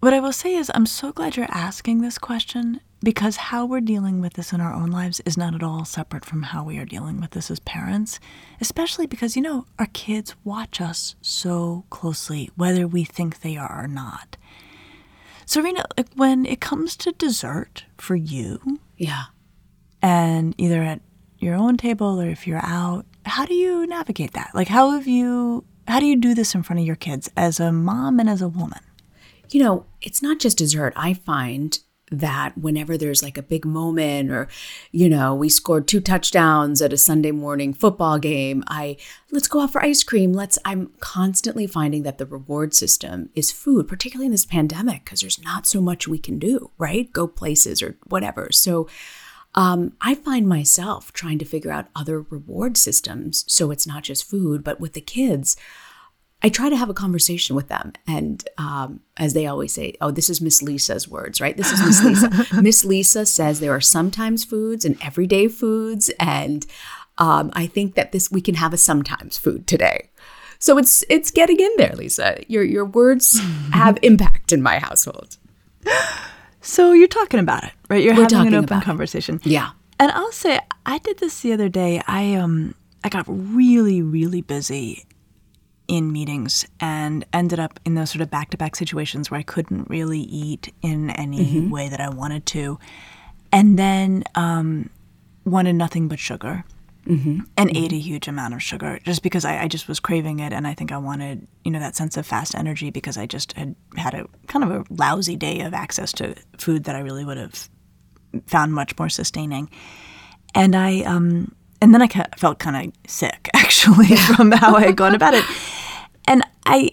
what 0.00 0.14
I 0.14 0.20
will 0.20 0.32
say 0.32 0.54
is, 0.54 0.70
I'm 0.74 0.86
so 0.86 1.12
glad 1.12 1.36
you're 1.36 1.44
asking 1.50 2.00
this 2.00 2.16
question 2.16 2.80
because 3.04 3.36
how 3.36 3.66
we're 3.66 3.82
dealing 3.82 4.22
with 4.22 4.32
this 4.32 4.54
in 4.54 4.62
our 4.62 4.72
own 4.72 4.90
lives 4.90 5.20
is 5.26 5.36
not 5.36 5.54
at 5.54 5.62
all 5.62 5.84
separate 5.84 6.24
from 6.24 6.42
how 6.42 6.64
we 6.64 6.78
are 6.78 6.86
dealing 6.86 7.20
with 7.20 7.32
this 7.32 7.50
as 7.50 7.60
parents, 7.60 8.18
especially 8.58 9.06
because, 9.06 9.36
you 9.36 9.42
know, 9.42 9.66
our 9.78 9.88
kids 9.92 10.34
watch 10.44 10.80
us 10.80 11.16
so 11.20 11.84
closely, 11.90 12.48
whether 12.56 12.86
we 12.86 13.04
think 13.04 13.40
they 13.40 13.58
are 13.58 13.84
or 13.84 13.88
not. 13.88 14.38
Serena, 15.44 15.84
like 15.98 16.08
when 16.14 16.46
it 16.46 16.62
comes 16.62 16.96
to 16.96 17.12
dessert 17.12 17.84
for 17.98 18.16
you, 18.16 18.80
yeah, 18.96 19.24
and 20.00 20.54
either 20.56 20.82
at 20.82 21.02
your 21.42 21.56
own 21.56 21.76
table 21.76 22.20
or 22.20 22.28
if 22.28 22.46
you're 22.46 22.64
out, 22.64 23.04
how 23.26 23.44
do 23.44 23.54
you 23.54 23.86
navigate 23.86 24.32
that? 24.32 24.50
Like, 24.54 24.68
how 24.68 24.90
have 24.90 25.06
you, 25.06 25.64
how 25.88 26.00
do 26.00 26.06
you 26.06 26.16
do 26.16 26.34
this 26.34 26.54
in 26.54 26.62
front 26.62 26.80
of 26.80 26.86
your 26.86 26.96
kids 26.96 27.28
as 27.36 27.60
a 27.60 27.72
mom 27.72 28.20
and 28.20 28.30
as 28.30 28.42
a 28.42 28.48
woman? 28.48 28.80
You 29.50 29.62
know, 29.62 29.86
it's 30.00 30.22
not 30.22 30.38
just 30.38 30.58
dessert. 30.58 30.92
I 30.96 31.14
find 31.14 31.78
that 32.12 32.56
whenever 32.58 32.96
there's 32.96 33.22
like 33.22 33.38
a 33.38 33.42
big 33.42 33.64
moment 33.64 34.30
or 34.30 34.46
you 34.90 35.08
know 35.08 35.34
we 35.34 35.48
scored 35.48 35.88
two 35.88 36.00
touchdowns 36.00 36.82
at 36.82 36.92
a 36.92 36.96
sunday 36.98 37.30
morning 37.30 37.72
football 37.72 38.18
game 38.18 38.62
i 38.66 38.96
let's 39.30 39.48
go 39.48 39.62
out 39.62 39.72
for 39.72 39.82
ice 39.82 40.02
cream 40.02 40.32
let's 40.32 40.58
i'm 40.66 40.92
constantly 41.00 41.66
finding 41.66 42.02
that 42.02 42.18
the 42.18 42.26
reward 42.26 42.74
system 42.74 43.30
is 43.34 43.50
food 43.50 43.88
particularly 43.88 44.26
in 44.26 44.32
this 44.32 44.44
pandemic 44.44 45.04
because 45.04 45.22
there's 45.22 45.42
not 45.42 45.66
so 45.66 45.80
much 45.80 46.06
we 46.06 46.18
can 46.18 46.38
do 46.38 46.70
right 46.76 47.12
go 47.14 47.26
places 47.26 47.82
or 47.82 47.96
whatever 48.08 48.48
so 48.52 48.86
um, 49.54 49.92
I 50.00 50.14
find 50.14 50.48
myself 50.48 51.12
trying 51.12 51.38
to 51.38 51.44
figure 51.44 51.70
out 51.70 51.88
other 51.94 52.20
reward 52.22 52.76
systems 52.76 53.44
so 53.48 53.70
it's 53.70 53.86
not 53.86 54.02
just 54.02 54.28
food, 54.28 54.64
but 54.64 54.80
with 54.80 54.94
the 54.94 55.00
kids, 55.00 55.56
I 56.42 56.48
try 56.48 56.68
to 56.70 56.76
have 56.76 56.90
a 56.90 56.94
conversation 56.94 57.54
with 57.54 57.68
them. 57.68 57.92
And 58.06 58.46
um, 58.58 59.00
as 59.16 59.34
they 59.34 59.46
always 59.46 59.72
say, 59.72 59.94
oh, 60.00 60.10
this 60.10 60.28
is 60.28 60.40
Miss 60.40 60.60
Lisa's 60.62 61.06
words, 61.06 61.40
right? 61.40 61.56
This 61.56 61.70
is 61.70 61.80
Miss 61.80 62.04
Lisa. 62.04 62.54
Miss 62.62 62.84
Lisa 62.84 63.26
says 63.26 63.60
there 63.60 63.74
are 63.74 63.80
sometimes 63.80 64.44
foods 64.44 64.84
and 64.84 64.96
everyday 65.02 65.46
foods. 65.46 66.10
And 66.18 66.66
um, 67.18 67.52
I 67.54 67.66
think 67.66 67.94
that 67.94 68.10
this 68.10 68.30
we 68.30 68.40
can 68.40 68.56
have 68.56 68.72
a 68.72 68.78
sometimes 68.78 69.38
food 69.38 69.66
today. 69.66 70.10
So 70.58 70.78
it's 70.78 71.04
it's 71.08 71.30
getting 71.30 71.60
in 71.60 71.70
there, 71.76 71.94
Lisa. 71.94 72.42
Your 72.48 72.64
your 72.64 72.84
words 72.84 73.38
have 73.72 73.98
impact 74.02 74.52
in 74.52 74.62
my 74.62 74.78
household. 74.78 75.36
So 76.62 76.92
you're 76.92 77.08
talking 77.08 77.40
about 77.40 77.64
it, 77.64 77.72
right? 77.88 78.02
You're 78.02 78.14
We're 78.14 78.22
having 78.22 78.54
an 78.54 78.54
open 78.54 78.80
conversation. 78.80 79.36
It. 79.44 79.46
Yeah. 79.46 79.70
And 79.98 80.10
I'll 80.12 80.32
say 80.32 80.60
I 80.86 80.98
did 80.98 81.18
this 81.18 81.40
the 81.40 81.52
other 81.52 81.68
day. 81.68 82.00
I 82.06 82.34
um 82.34 82.74
I 83.04 83.08
got 83.08 83.24
really 83.28 84.00
really 84.00 84.40
busy 84.40 85.04
in 85.88 86.12
meetings 86.12 86.64
and 86.80 87.24
ended 87.32 87.60
up 87.60 87.78
in 87.84 87.94
those 87.94 88.10
sort 88.10 88.22
of 88.22 88.30
back 88.30 88.50
to 88.50 88.56
back 88.56 88.76
situations 88.76 89.30
where 89.30 89.38
I 89.38 89.42
couldn't 89.42 89.90
really 89.90 90.20
eat 90.20 90.72
in 90.80 91.10
any 91.10 91.44
mm-hmm. 91.44 91.70
way 91.70 91.88
that 91.88 92.00
I 92.00 92.08
wanted 92.08 92.46
to. 92.46 92.78
And 93.50 93.78
then 93.78 94.24
um, 94.34 94.88
wanted 95.44 95.74
nothing 95.74 96.08
but 96.08 96.18
sugar. 96.18 96.64
Mm-hmm. 97.06 97.40
and 97.56 97.68
mm-hmm. 97.68 97.84
ate 97.84 97.92
a 97.92 97.98
huge 97.98 98.28
amount 98.28 98.54
of 98.54 98.62
sugar 98.62 99.00
just 99.02 99.24
because 99.24 99.44
I, 99.44 99.62
I, 99.62 99.66
just 99.66 99.88
was 99.88 99.98
craving 99.98 100.38
it 100.38 100.52
and 100.52 100.68
I 100.68 100.74
think 100.74 100.92
I 100.92 100.98
wanted 100.98 101.48
you 101.64 101.72
know 101.72 101.80
that 101.80 101.96
sense 101.96 102.16
of 102.16 102.24
fast 102.24 102.54
energy 102.54 102.90
because 102.90 103.18
I 103.18 103.26
just 103.26 103.54
had 103.54 103.74
had 103.96 104.14
a 104.14 104.26
kind 104.46 104.64
of 104.64 104.70
a 104.70 104.84
lousy 104.88 105.34
day 105.34 105.62
of 105.62 105.74
access 105.74 106.12
to 106.12 106.36
food 106.58 106.84
that 106.84 106.94
I 106.94 107.00
really 107.00 107.24
would 107.24 107.38
have 107.38 107.68
found 108.46 108.72
much 108.72 108.96
more 109.00 109.08
sustaining 109.08 109.68
and 110.54 110.76
I 110.76 111.00
um 111.00 111.52
and 111.82 111.92
then 111.92 112.00
I 112.00 112.06
felt 112.36 112.60
kind 112.60 112.86
of 112.86 113.10
sick 113.10 113.50
actually 113.54 114.16
from 114.16 114.52
how 114.52 114.76
I 114.76 114.82
had 114.82 114.96
gone 114.96 115.14
about 115.14 115.34
it. 115.34 115.44
And 116.28 116.46
I 116.64 116.90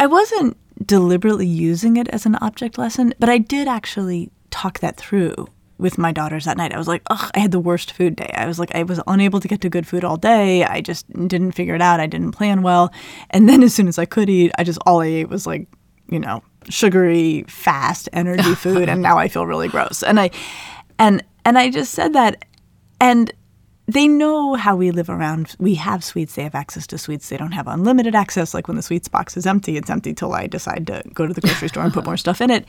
I 0.00 0.06
wasn't 0.06 0.56
deliberately 0.84 1.46
using 1.46 1.98
it 1.98 2.08
as 2.08 2.24
an 2.24 2.36
object 2.36 2.78
lesson, 2.78 3.12
but 3.18 3.28
I 3.28 3.36
did 3.36 3.68
actually 3.68 4.30
talk 4.50 4.80
that 4.80 4.96
through 4.96 5.46
with 5.78 5.98
my 5.98 6.12
daughters 6.12 6.44
that 6.46 6.56
night. 6.56 6.72
I 6.72 6.78
was 6.78 6.88
like, 6.88 7.02
ugh, 7.10 7.30
I 7.34 7.38
had 7.38 7.50
the 7.50 7.60
worst 7.60 7.92
food 7.92 8.16
day. 8.16 8.32
I 8.34 8.46
was 8.46 8.58
like, 8.58 8.74
I 8.74 8.82
was 8.82 9.00
unable 9.06 9.40
to 9.40 9.48
get 9.48 9.60
to 9.60 9.68
good 9.68 9.86
food 9.86 10.04
all 10.04 10.16
day. 10.16 10.64
I 10.64 10.80
just 10.80 11.10
didn't 11.28 11.52
figure 11.52 11.74
it 11.74 11.82
out. 11.82 12.00
I 12.00 12.06
didn't 12.06 12.32
plan 12.32 12.62
well. 12.62 12.92
And 13.30 13.48
then 13.48 13.62
as 13.62 13.74
soon 13.74 13.88
as 13.88 13.98
I 13.98 14.04
could 14.06 14.30
eat, 14.30 14.52
I 14.58 14.64
just 14.64 14.78
all 14.86 15.02
I 15.02 15.06
ate 15.06 15.28
was 15.28 15.46
like, 15.46 15.68
you 16.08 16.18
know, 16.18 16.42
sugary, 16.70 17.44
fast 17.48 18.08
energy 18.12 18.54
food. 18.56 18.88
and 18.88 19.02
now 19.02 19.18
I 19.18 19.28
feel 19.28 19.46
really 19.46 19.68
gross. 19.68 20.02
And 20.02 20.18
I 20.18 20.30
and 20.98 21.22
and 21.44 21.58
I 21.58 21.70
just 21.70 21.92
said 21.92 22.14
that 22.14 22.44
and 23.00 23.32
they 23.88 24.08
know 24.08 24.54
how 24.54 24.74
we 24.74 24.90
live 24.90 25.08
around. 25.08 25.54
We 25.60 25.76
have 25.76 26.02
sweets. 26.02 26.34
They 26.34 26.42
have 26.42 26.56
access 26.56 26.86
to 26.88 26.98
sweets. 26.98 27.28
They 27.28 27.36
don't 27.36 27.52
have 27.52 27.68
unlimited 27.68 28.14
access. 28.16 28.52
Like 28.52 28.66
when 28.66 28.76
the 28.76 28.82
sweets 28.82 29.06
box 29.06 29.36
is 29.36 29.46
empty, 29.46 29.76
it's 29.76 29.90
empty 29.90 30.12
till 30.12 30.32
I 30.34 30.48
decide 30.48 30.88
to 30.88 31.02
go 31.14 31.26
to 31.26 31.32
the 31.32 31.40
grocery 31.40 31.68
store 31.68 31.84
and 31.84 31.92
put 31.94 32.04
more 32.04 32.16
stuff 32.26 32.40
in 32.40 32.50
it. 32.50 32.66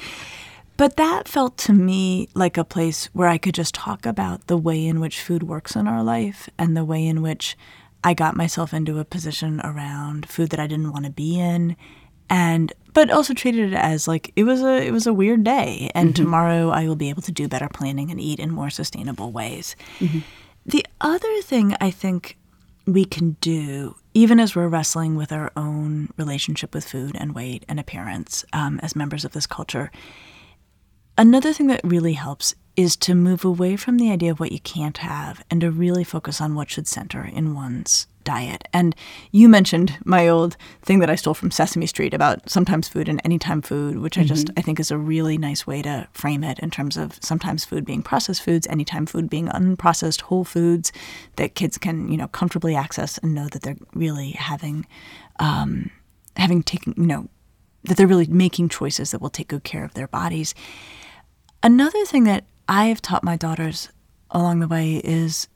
But 0.78 0.96
that 0.98 1.28
felt 1.28 1.58
to 1.60 1.74
me 1.74 2.30
like 2.36 2.56
a 2.56 2.64
place 2.64 3.08
where 3.08 3.28
I 3.28 3.40
could 3.40 3.56
just 3.56 3.74
talk 3.74 4.06
about 4.06 4.46
the 4.46 4.58
way 4.58 4.86
in 4.86 5.00
which 5.00 5.22
food 5.22 5.44
works 5.44 5.76
in 5.76 5.88
our 5.88 6.04
life 6.04 6.50
and 6.58 6.78
the 6.78 6.86
way 6.86 7.06
in 7.06 7.24
which 7.24 7.58
I 8.04 8.14
got 8.14 8.36
myself 8.36 8.74
into 8.74 9.00
a 9.00 9.06
position 9.06 9.60
around 9.64 10.30
food 10.30 10.52
that 10.52 10.60
I 10.60 10.68
didn't 10.68 10.94
want 10.94 11.06
to 11.06 11.12
be 11.12 11.40
in 11.40 11.76
and 12.30 12.72
but 12.94 13.10
also 13.10 13.34
treated 13.34 13.74
it 13.74 13.76
as 13.76 14.08
like 14.08 14.32
it 14.36 14.44
was 14.44 14.62
a 14.62 14.86
it 14.86 14.92
was 14.92 15.08
a 15.08 15.14
weird 15.14 15.44
day 15.44 15.90
and 15.96 16.10
mm-hmm. 16.10 16.24
tomorrow 16.24 16.70
I 16.70 16.88
will 16.88 16.96
be 16.96 17.10
able 17.10 17.22
to 17.24 17.32
do 17.32 17.48
better 17.48 17.70
planning 17.70 18.12
and 18.12 18.20
eat 18.20 18.40
in 18.40 18.52
more 18.52 18.70
sustainable 18.70 19.32
ways. 19.32 19.76
Mm-hmm. 20.00 20.20
The 20.66 20.86
other 21.02 21.42
thing 21.42 21.76
I 21.80 21.90
think 21.90 22.38
we 22.86 23.04
can 23.06 23.38
do, 23.42 23.96
even 24.14 24.40
as 24.40 24.56
we're 24.56 24.68
wrestling 24.68 25.16
with 25.16 25.32
our 25.32 25.52
own 25.56 26.10
relationship 26.18 26.74
with 26.74 26.88
food 26.88 27.16
and 27.20 27.34
weight 27.34 27.66
and 27.68 27.80
appearance 27.80 28.46
um, 28.54 28.80
as 28.82 28.96
members 28.96 29.26
of 29.26 29.34
this 29.34 29.48
culture, 29.48 29.92
another 31.18 31.54
thing 31.54 31.68
that 31.68 31.82
really 31.84 32.14
helps 32.14 32.56
is 32.76 32.96
to 32.96 33.16
move 33.16 33.44
away 33.44 33.76
from 33.76 33.98
the 33.98 34.12
idea 34.12 34.32
of 34.32 34.40
what 34.40 34.52
you 34.52 34.60
can't 34.60 35.00
have 35.00 35.44
and 35.50 35.62
to 35.62 35.72
really 35.72 36.04
focus 36.04 36.40
on 36.40 36.54
what 36.54 36.70
should 36.70 36.88
center 36.88 37.24
in 37.24 37.56
one's 37.56 38.06
diet. 38.24 38.68
And 38.74 38.94
you 39.32 39.50
mentioned 39.50 39.98
my 40.04 40.28
old 40.28 40.58
thing 40.84 41.00
that 41.00 41.10
I 41.10 41.16
stole 41.16 41.34
from 41.34 41.50
Sesame 41.50 41.88
Street 41.88 42.14
about 42.14 42.48
sometimes 42.50 42.88
food 42.88 43.10
and 43.10 43.22
anytime 43.24 43.62
food, 43.62 44.00
which 44.00 44.14
mm-hmm. 44.14 44.24
I 44.24 44.26
just 44.26 44.48
mm-hmm. 44.48 44.60
I 44.60 44.62
think 44.62 44.80
is 44.80 44.92
a 44.92 44.98
really 44.98 45.38
nice 45.38 45.66
way 45.66 45.82
to 45.82 46.08
frame 46.12 46.44
it 46.44 46.60
in 46.60 46.70
terms 46.70 46.98
of 46.98 47.18
sometimes 47.22 47.66
food 47.66 47.86
being 47.86 48.04
processed 48.04 48.44
foods, 48.44 48.68
anytime 48.68 49.06
food 49.06 49.30
being 49.30 49.48
unprocessed 49.48 50.22
whole 50.22 50.44
foods 50.44 50.92
that 51.38 51.56
kids 51.56 51.78
can 51.78 52.12
you 52.12 52.18
know 52.18 52.28
comfortably 52.28 52.76
access 52.76 53.18
and 53.20 53.34
know 53.34 53.48
that 53.48 53.64
they're 53.64 53.78
really 53.94 54.32
having 54.32 54.86
um, 55.40 55.90
having 56.36 56.62
taken 56.62 56.94
you 56.98 57.08
know 57.08 57.30
that 57.86 57.96
they're 57.96 58.08
really 58.08 58.28
making 58.28 58.68
choices 58.70 59.12
that 59.12 59.22
will 59.22 59.30
take 59.30 59.48
good 59.48 59.64
care 59.64 59.86
of 59.86 59.94
their 59.94 60.08
bodies. 60.08 60.54
Another 61.64 62.06
thing 62.06 62.24
that 62.26 62.46
I 62.68 62.86
have 62.86 63.02
taught 63.02 63.24
my 63.24 63.36
daughters 63.36 63.90
along 64.32 64.60
the 64.60 64.68
way 64.68 64.98
is 65.04 65.48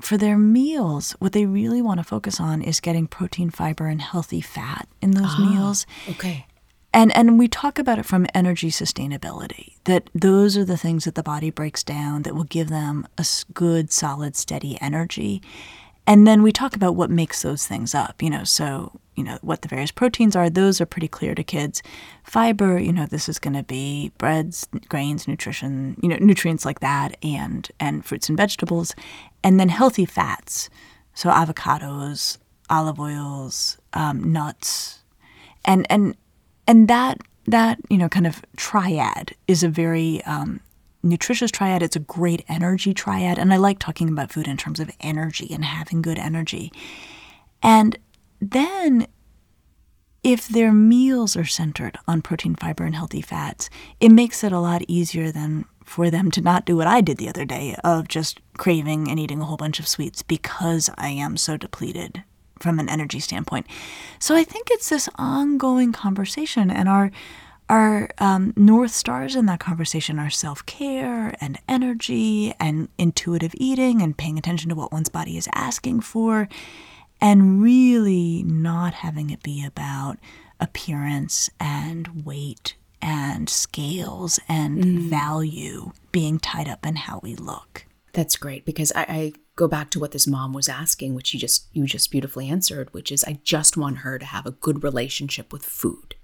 for 0.00 0.16
their 0.16 0.36
meals, 0.36 1.12
what 1.18 1.32
they 1.32 1.46
really 1.46 1.80
want 1.80 1.98
to 1.98 2.04
focus 2.04 2.40
on 2.40 2.62
is 2.62 2.80
getting 2.80 3.06
protein, 3.06 3.50
fiber, 3.50 3.86
and 3.86 4.00
healthy 4.00 4.40
fat 4.40 4.88
in 5.00 5.12
those 5.12 5.30
ah, 5.30 5.50
meals. 5.50 5.86
Okay. 6.10 6.46
And 6.92 7.14
and 7.16 7.38
we 7.38 7.48
talk 7.48 7.78
about 7.78 7.98
it 7.98 8.06
from 8.06 8.26
energy 8.34 8.70
sustainability. 8.70 9.74
That 9.84 10.08
those 10.14 10.56
are 10.56 10.64
the 10.64 10.76
things 10.76 11.04
that 11.04 11.16
the 11.16 11.22
body 11.22 11.50
breaks 11.50 11.82
down 11.82 12.22
that 12.22 12.34
will 12.34 12.44
give 12.44 12.68
them 12.68 13.06
a 13.18 13.26
good, 13.52 13.92
solid, 13.92 14.36
steady 14.36 14.78
energy. 14.80 15.42
And 16.06 16.26
then 16.26 16.42
we 16.42 16.52
talk 16.52 16.76
about 16.76 16.96
what 16.96 17.10
makes 17.10 17.42
those 17.42 17.66
things 17.66 17.94
up, 17.94 18.22
you 18.22 18.28
know, 18.28 18.44
so, 18.44 19.00
you 19.16 19.24
know, 19.24 19.38
what 19.40 19.62
the 19.62 19.68
various 19.68 19.90
proteins 19.90 20.36
are, 20.36 20.50
those 20.50 20.80
are 20.80 20.86
pretty 20.86 21.08
clear 21.08 21.34
to 21.34 21.42
kids. 21.42 21.82
Fiber, 22.24 22.78
you 22.78 22.92
know, 22.92 23.06
this 23.06 23.28
is 23.28 23.38
going 23.38 23.54
to 23.54 23.62
be 23.62 24.12
breads, 24.18 24.68
grains, 24.88 25.26
nutrition, 25.26 25.96
you 26.02 26.08
know, 26.08 26.18
nutrients 26.20 26.64
like 26.64 26.80
that 26.80 27.16
and 27.22 27.70
and 27.80 28.04
fruits 28.04 28.28
and 28.28 28.36
vegetables. 28.36 28.94
And 29.42 29.58
then 29.58 29.68
healthy 29.70 30.04
fats, 30.04 30.68
so 31.14 31.30
avocados, 31.30 32.38
olive 32.68 33.00
oils, 33.00 33.78
um, 33.94 34.32
nuts. 34.32 35.02
And 35.64 35.86
and 35.88 36.16
and 36.66 36.88
that 36.88 37.18
that, 37.46 37.78
you 37.88 37.96
know, 37.96 38.08
kind 38.08 38.26
of 38.26 38.42
triad 38.56 39.34
is 39.48 39.62
a 39.62 39.68
very 39.68 40.22
um, 40.24 40.60
nutritious 41.04 41.50
triad. 41.50 41.82
It's 41.82 41.96
a 41.96 42.00
great 42.00 42.44
energy 42.48 42.94
triad. 42.94 43.38
And 43.38 43.52
I 43.52 43.56
like 43.56 43.78
talking 43.78 44.08
about 44.08 44.32
food 44.32 44.48
in 44.48 44.56
terms 44.56 44.80
of 44.80 44.90
energy 45.00 45.52
and 45.52 45.64
having 45.64 46.02
good 46.02 46.18
energy. 46.18 46.72
And 47.62 47.98
then 48.40 49.06
if 50.22 50.48
their 50.48 50.72
meals 50.72 51.36
are 51.36 51.44
centered 51.44 51.98
on 52.08 52.22
protein, 52.22 52.54
fiber, 52.54 52.84
and 52.84 52.94
healthy 52.94 53.20
fats, 53.20 53.68
it 54.00 54.10
makes 54.10 54.42
it 54.42 54.52
a 54.52 54.60
lot 54.60 54.82
easier 54.88 55.30
than 55.30 55.66
for 55.84 56.10
them 56.10 56.30
to 56.30 56.40
not 56.40 56.64
do 56.64 56.76
what 56.76 56.86
I 56.86 57.02
did 57.02 57.18
the 57.18 57.28
other 57.28 57.44
day 57.44 57.76
of 57.84 58.08
just 58.08 58.40
craving 58.56 59.10
and 59.10 59.20
eating 59.20 59.42
a 59.42 59.44
whole 59.44 59.58
bunch 59.58 59.78
of 59.78 59.86
sweets 59.86 60.22
because 60.22 60.88
I 60.96 61.08
am 61.08 61.36
so 61.36 61.58
depleted 61.58 62.24
from 62.58 62.78
an 62.78 62.88
energy 62.88 63.20
standpoint. 63.20 63.66
So 64.18 64.34
I 64.34 64.44
think 64.44 64.68
it's 64.70 64.88
this 64.88 65.10
ongoing 65.16 65.92
conversation, 65.92 66.70
and 66.70 66.88
our 66.88 67.10
our 67.68 68.10
um, 68.18 68.52
north 68.56 68.92
stars 68.92 69.36
in 69.36 69.46
that 69.46 69.60
conversation 69.60 70.18
are 70.18 70.30
self 70.30 70.64
care 70.66 71.34
and 71.40 71.58
energy 71.68 72.54
and 72.60 72.88
intuitive 72.98 73.54
eating 73.56 74.02
and 74.02 74.16
paying 74.16 74.38
attention 74.38 74.68
to 74.68 74.74
what 74.74 74.92
one's 74.92 75.08
body 75.08 75.36
is 75.36 75.48
asking 75.54 76.00
for, 76.00 76.48
and 77.20 77.62
really 77.62 78.42
not 78.44 78.94
having 78.94 79.30
it 79.30 79.42
be 79.42 79.64
about 79.64 80.18
appearance 80.60 81.50
and 81.58 82.24
weight 82.24 82.76
and 83.00 83.48
scales 83.48 84.40
and 84.48 84.82
mm. 84.82 84.98
value 85.08 85.92
being 86.12 86.38
tied 86.38 86.68
up 86.68 86.86
in 86.86 86.96
how 86.96 87.20
we 87.22 87.34
look. 87.34 87.86
That's 88.12 88.36
great 88.36 88.64
because 88.64 88.92
I, 88.94 89.02
I, 89.02 89.32
go 89.56 89.68
back 89.68 89.90
to 89.90 90.00
what 90.00 90.12
this 90.12 90.26
mom 90.26 90.52
was 90.52 90.68
asking, 90.68 91.14
which 91.14 91.32
you 91.32 91.38
just 91.40 91.66
you 91.72 91.84
just 91.86 92.10
beautifully 92.10 92.48
answered, 92.48 92.92
which 92.92 93.12
is 93.12 93.24
I 93.24 93.40
just 93.44 93.76
want 93.76 93.98
her 93.98 94.18
to 94.18 94.24
have 94.24 94.46
a 94.46 94.52
good 94.52 94.82
relationship 94.82 95.52
with 95.52 95.64
food 95.64 96.14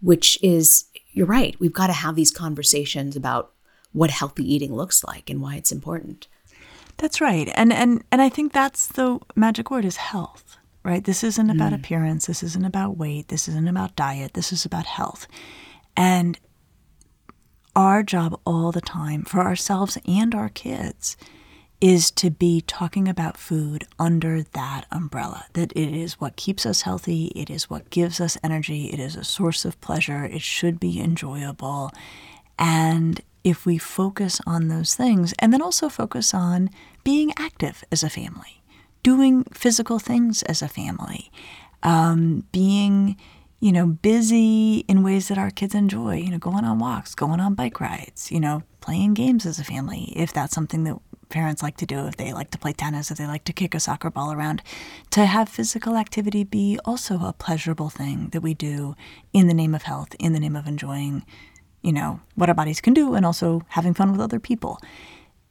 which 0.00 0.38
is, 0.42 0.86
you're 1.12 1.26
right, 1.26 1.56
we've 1.58 1.72
got 1.72 1.86
to 1.88 1.92
have 1.92 2.16
these 2.16 2.30
conversations 2.30 3.16
about 3.16 3.52
what 3.92 4.10
healthy 4.10 4.52
eating 4.52 4.74
looks 4.74 5.02
like 5.04 5.30
and 5.30 5.40
why 5.40 5.56
it's 5.56 5.72
important. 5.72 6.28
That's 6.98 7.20
right. 7.20 7.50
And 7.54 7.72
and 7.72 8.02
and 8.10 8.22
I 8.22 8.28
think 8.28 8.52
that's 8.52 8.86
the 8.86 9.18
magic 9.34 9.70
word 9.70 9.84
is 9.84 9.96
health, 9.96 10.56
right? 10.82 11.04
This 11.04 11.22
isn't 11.22 11.50
about 11.50 11.72
mm. 11.72 11.76
appearance, 11.76 12.26
this 12.26 12.42
isn't 12.42 12.64
about 12.64 12.96
weight, 12.96 13.28
this 13.28 13.48
isn't 13.48 13.68
about 13.68 13.96
diet, 13.96 14.34
this 14.34 14.52
is 14.52 14.64
about 14.64 14.86
health. 14.86 15.26
And 15.96 16.38
our 17.74 18.02
job 18.02 18.40
all 18.46 18.72
the 18.72 18.80
time 18.80 19.22
for 19.24 19.40
ourselves 19.40 19.98
and 20.06 20.34
our 20.34 20.48
kids 20.48 21.16
is 21.80 22.10
to 22.10 22.30
be 22.30 22.62
talking 22.62 23.06
about 23.06 23.36
food 23.36 23.84
under 23.98 24.42
that 24.42 24.86
umbrella. 24.90 25.46
That 25.52 25.72
it 25.72 25.94
is 25.94 26.20
what 26.20 26.36
keeps 26.36 26.64
us 26.64 26.82
healthy, 26.82 27.26
it 27.36 27.50
is 27.50 27.68
what 27.68 27.90
gives 27.90 28.20
us 28.20 28.38
energy, 28.42 28.86
it 28.86 28.98
is 28.98 29.16
a 29.16 29.24
source 29.24 29.64
of 29.64 29.80
pleasure, 29.80 30.24
it 30.24 30.42
should 30.42 30.80
be 30.80 31.00
enjoyable. 31.00 31.90
And 32.58 33.20
if 33.44 33.66
we 33.66 33.78
focus 33.78 34.40
on 34.46 34.68
those 34.68 34.94
things, 34.94 35.34
and 35.38 35.52
then 35.52 35.62
also 35.62 35.88
focus 35.88 36.32
on 36.32 36.70
being 37.04 37.32
active 37.38 37.84
as 37.92 38.02
a 38.02 38.10
family, 38.10 38.62
doing 39.02 39.44
physical 39.52 39.98
things 39.98 40.42
as 40.44 40.62
a 40.62 40.68
family, 40.68 41.30
um, 41.82 42.44
being 42.52 43.16
you 43.58 43.72
know, 43.72 43.86
busy 43.86 44.84
in 44.86 45.02
ways 45.02 45.28
that 45.28 45.38
our 45.38 45.50
kids 45.50 45.74
enjoy, 45.74 46.16
you 46.16 46.30
know, 46.30 46.38
going 46.38 46.64
on 46.64 46.78
walks, 46.78 47.14
going 47.14 47.40
on 47.40 47.54
bike 47.54 47.80
rides, 47.80 48.30
you 48.30 48.38
know, 48.38 48.62
playing 48.80 49.14
games 49.14 49.46
as 49.46 49.58
a 49.58 49.64
family, 49.64 50.12
if 50.14 50.32
that's 50.32 50.54
something 50.54 50.84
that 50.84 50.98
parents 51.28 51.62
like 51.62 51.76
to 51.78 51.86
do 51.86 52.06
if 52.06 52.16
they 52.16 52.32
like 52.32 52.50
to 52.50 52.58
play 52.58 52.72
tennis, 52.72 53.10
if 53.10 53.18
they 53.18 53.26
like 53.26 53.44
to 53.44 53.52
kick 53.52 53.74
a 53.74 53.80
soccer 53.80 54.10
ball 54.10 54.32
around, 54.32 54.62
to 55.10 55.26
have 55.26 55.48
physical 55.48 55.96
activity 55.96 56.44
be 56.44 56.78
also 56.84 57.16
a 57.16 57.32
pleasurable 57.32 57.90
thing 57.90 58.28
that 58.28 58.40
we 58.40 58.54
do 58.54 58.94
in 59.32 59.48
the 59.48 59.54
name 59.54 59.74
of 59.74 59.82
health, 59.82 60.14
in 60.18 60.32
the 60.32 60.40
name 60.40 60.56
of 60.56 60.66
enjoying, 60.66 61.24
you 61.82 61.92
know, 61.92 62.20
what 62.34 62.48
our 62.48 62.54
bodies 62.54 62.80
can 62.80 62.94
do 62.94 63.14
and 63.14 63.26
also 63.26 63.62
having 63.68 63.94
fun 63.94 64.12
with 64.12 64.20
other 64.20 64.40
people. 64.40 64.78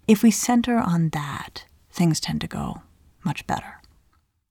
If 0.08 0.24
we 0.24 0.32
center 0.32 0.78
on 0.78 1.10
that, 1.10 1.66
things 1.92 2.20
tend 2.20 2.42
to 2.42 2.48
go 2.48 2.82
much 3.24 3.46
better. 3.48 3.82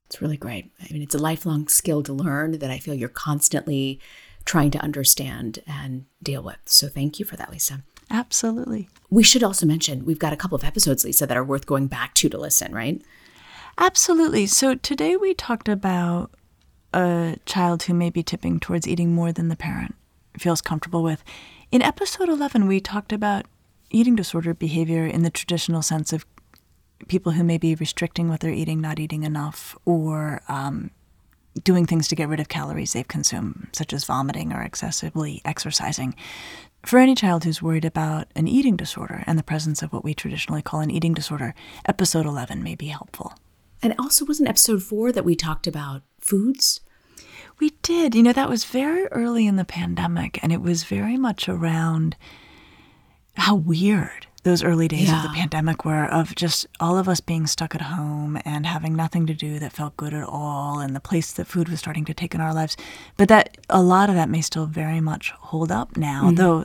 It's 0.07 0.21
really 0.21 0.37
great. 0.37 0.71
I 0.81 0.93
mean, 0.93 1.03
it's 1.03 1.15
a 1.15 1.19
lifelong 1.19 1.69
skill 1.69 2.03
to 2.03 2.13
learn 2.13 2.59
that 2.59 2.71
I 2.71 2.79
feel 2.79 2.95
you're 2.95 3.09
constantly 3.09 4.01
trying 4.45 4.71
to 4.73 4.79
understand 4.79 5.61
and 5.67 6.05
deal 6.23 6.43
with. 6.43 6.59
So 6.67 6.89
thank 6.89 7.19
you 7.19 7.25
for 7.25 7.37
that, 7.37 7.51
Lisa. 7.51 7.83
Absolutely. 8.11 8.89
We 9.11 9.23
should 9.23 9.43
also 9.43 9.67
mention 9.67 10.05
we've 10.05 10.19
got 10.19 10.33
a 10.33 10.37
couple 10.37 10.57
of 10.57 10.65
episodes, 10.65 11.05
Lisa, 11.05 11.27
that 11.27 11.37
are 11.37 11.45
worth 11.45 11.67
going 11.67 11.87
back 11.87 12.15
to 12.15 12.29
to 12.29 12.39
listen, 12.39 12.73
right? 12.75 13.01
Absolutely. 13.79 14.47
So 14.47 14.75
today 14.75 15.17
we 15.17 15.35
talked 15.35 15.69
about 15.69 16.31
a 16.93 17.37
child 17.45 17.85
who 17.85 17.95
may 17.95 18.11
be 18.11 18.23
tipping 18.23 18.61
towards 18.61 18.87
eating 18.87 19.13
more 19.13 19.33
than 19.33 19.49
the 19.49 19.57
parent 19.57 19.95
feels 20.39 20.61
comfortable 20.61 21.03
with. 21.03 21.25
In 21.73 21.83
episode 21.83 22.29
11, 22.29 22.67
we 22.67 22.81
talked 22.81 23.13
about 23.13 23.47
eating 23.91 24.15
disorder 24.15 24.55
behavior 24.55 25.07
in 25.07 25.23
the 25.23 25.31
traditional 25.31 25.83
sense 25.83 26.13
of 26.13 26.25
people 27.09 27.33
who 27.33 27.45
may 27.45 27.59
be 27.59 27.75
restricting 27.75 28.29
what 28.29 28.41
they're 28.41 28.51
eating, 28.51 28.81
not 28.81 28.99
eating 28.99 29.25
enough, 29.25 29.77
or 29.85 30.43
um, 30.49 30.91
doing 31.63 31.87
things 31.87 32.09
to 32.09 32.17
get 32.17 32.29
rid 32.29 32.41
of 32.41 32.49
calories 32.49 32.93
they've 32.93 33.07
consumed, 33.07 33.69
such 33.73 33.93
as 33.93 34.05
vomiting 34.05 34.53
or 34.53 34.63
excessively 34.63 35.41
exercising. 35.45 36.15
For 36.85 36.99
any 36.99 37.15
child 37.15 37.45
who's 37.45 37.63
worried 37.63 37.87
about 37.87 38.29
an 38.37 38.47
eating 38.47 38.77
disorder 38.77 39.25
and 39.27 39.39
the 39.39 39.43
presence 39.43 39.83
of 39.83 39.91
what 39.91 40.05
we 40.05 40.13
traditionally 40.13 40.61
call 40.61 40.81
an 40.81 40.91
eating 40.91 41.15
disorder, 41.15 41.55
episode 41.87 42.27
11 42.27 42.63
may 42.63 42.75
be 42.75 42.89
helpful. 42.89 43.33
And 43.83 43.95
also 43.99 44.27
was 44.27 44.39
in 44.39 44.47
episode 44.47 44.83
4 44.83 45.11
that 45.13 45.25
we 45.25 45.35
talked 45.35 45.67
about 45.67 46.03
foods. 46.21 46.81
We 47.59 47.71
did. 47.81 48.15
You 48.15 48.23
know, 48.23 48.35
that 48.35 48.51
was 48.51 48.67
very 48.67 49.07
early 49.07 49.47
in 49.47 49.57
the 49.57 49.65
pandemic, 49.65 50.39
and 50.43 50.53
it 50.53 50.61
was 50.61 50.85
very 50.85 51.17
much 51.17 51.49
around 51.49 52.17
how 53.39 53.55
weird 53.55 54.27
those 54.45 54.63
early 54.63 54.87
days 54.89 55.09
yeah. 55.09 55.17
of 55.17 55.23
the 55.23 55.35
pandemic 55.37 55.85
were 55.85 56.05
of 56.05 56.35
just 56.35 56.67
all 56.79 56.97
of 56.99 57.09
us 57.09 57.21
being 57.21 57.47
stuck 57.47 57.75
at 57.75 57.81
home 57.81 58.39
and 58.45 58.67
having 58.67 58.95
nothing 58.95 59.27
to 59.27 59.35
do 59.35 59.59
that 59.59 59.73
felt 59.73 59.97
good 59.97 60.15
at 60.15 60.23
all 60.23 60.79
and 60.79 60.95
the 60.95 61.01
place 61.01 61.33
that 61.33 61.47
food 61.47 61.69
was 61.69 61.79
starting 61.81 62.05
to 62.05 62.15
take 62.15 62.35
in 62.35 62.41
our 62.41 62.55
lives 62.55 62.77
but 63.17 63.29
that 63.29 63.57
a 63.69 63.83
lot 63.83 64.09
of 64.09 64.15
that 64.15 64.29
may 64.29 64.43
still 64.43 64.67
very 64.67 65.01
much 65.01 65.31
hold 65.31 65.73
up 65.73 65.97
now 65.97 66.25
mm-hmm. 66.25 66.37
though 66.37 66.65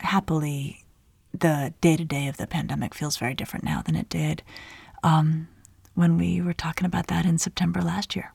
happily 0.00 0.84
the 1.32 1.74
day-to-day 1.80 2.28
of 2.28 2.36
the 2.36 2.46
pandemic 2.46 2.94
feels 2.94 3.16
very 3.16 3.34
different 3.34 3.64
now 3.64 3.82
than 3.82 3.96
it 3.96 4.08
did 4.08 4.42
um, 5.02 5.48
when 5.94 6.16
we 6.16 6.40
were 6.40 6.54
talking 6.54 6.86
about 6.86 7.08
that 7.08 7.26
in 7.26 7.36
september 7.36 7.82
last 7.82 8.14
year 8.14 8.32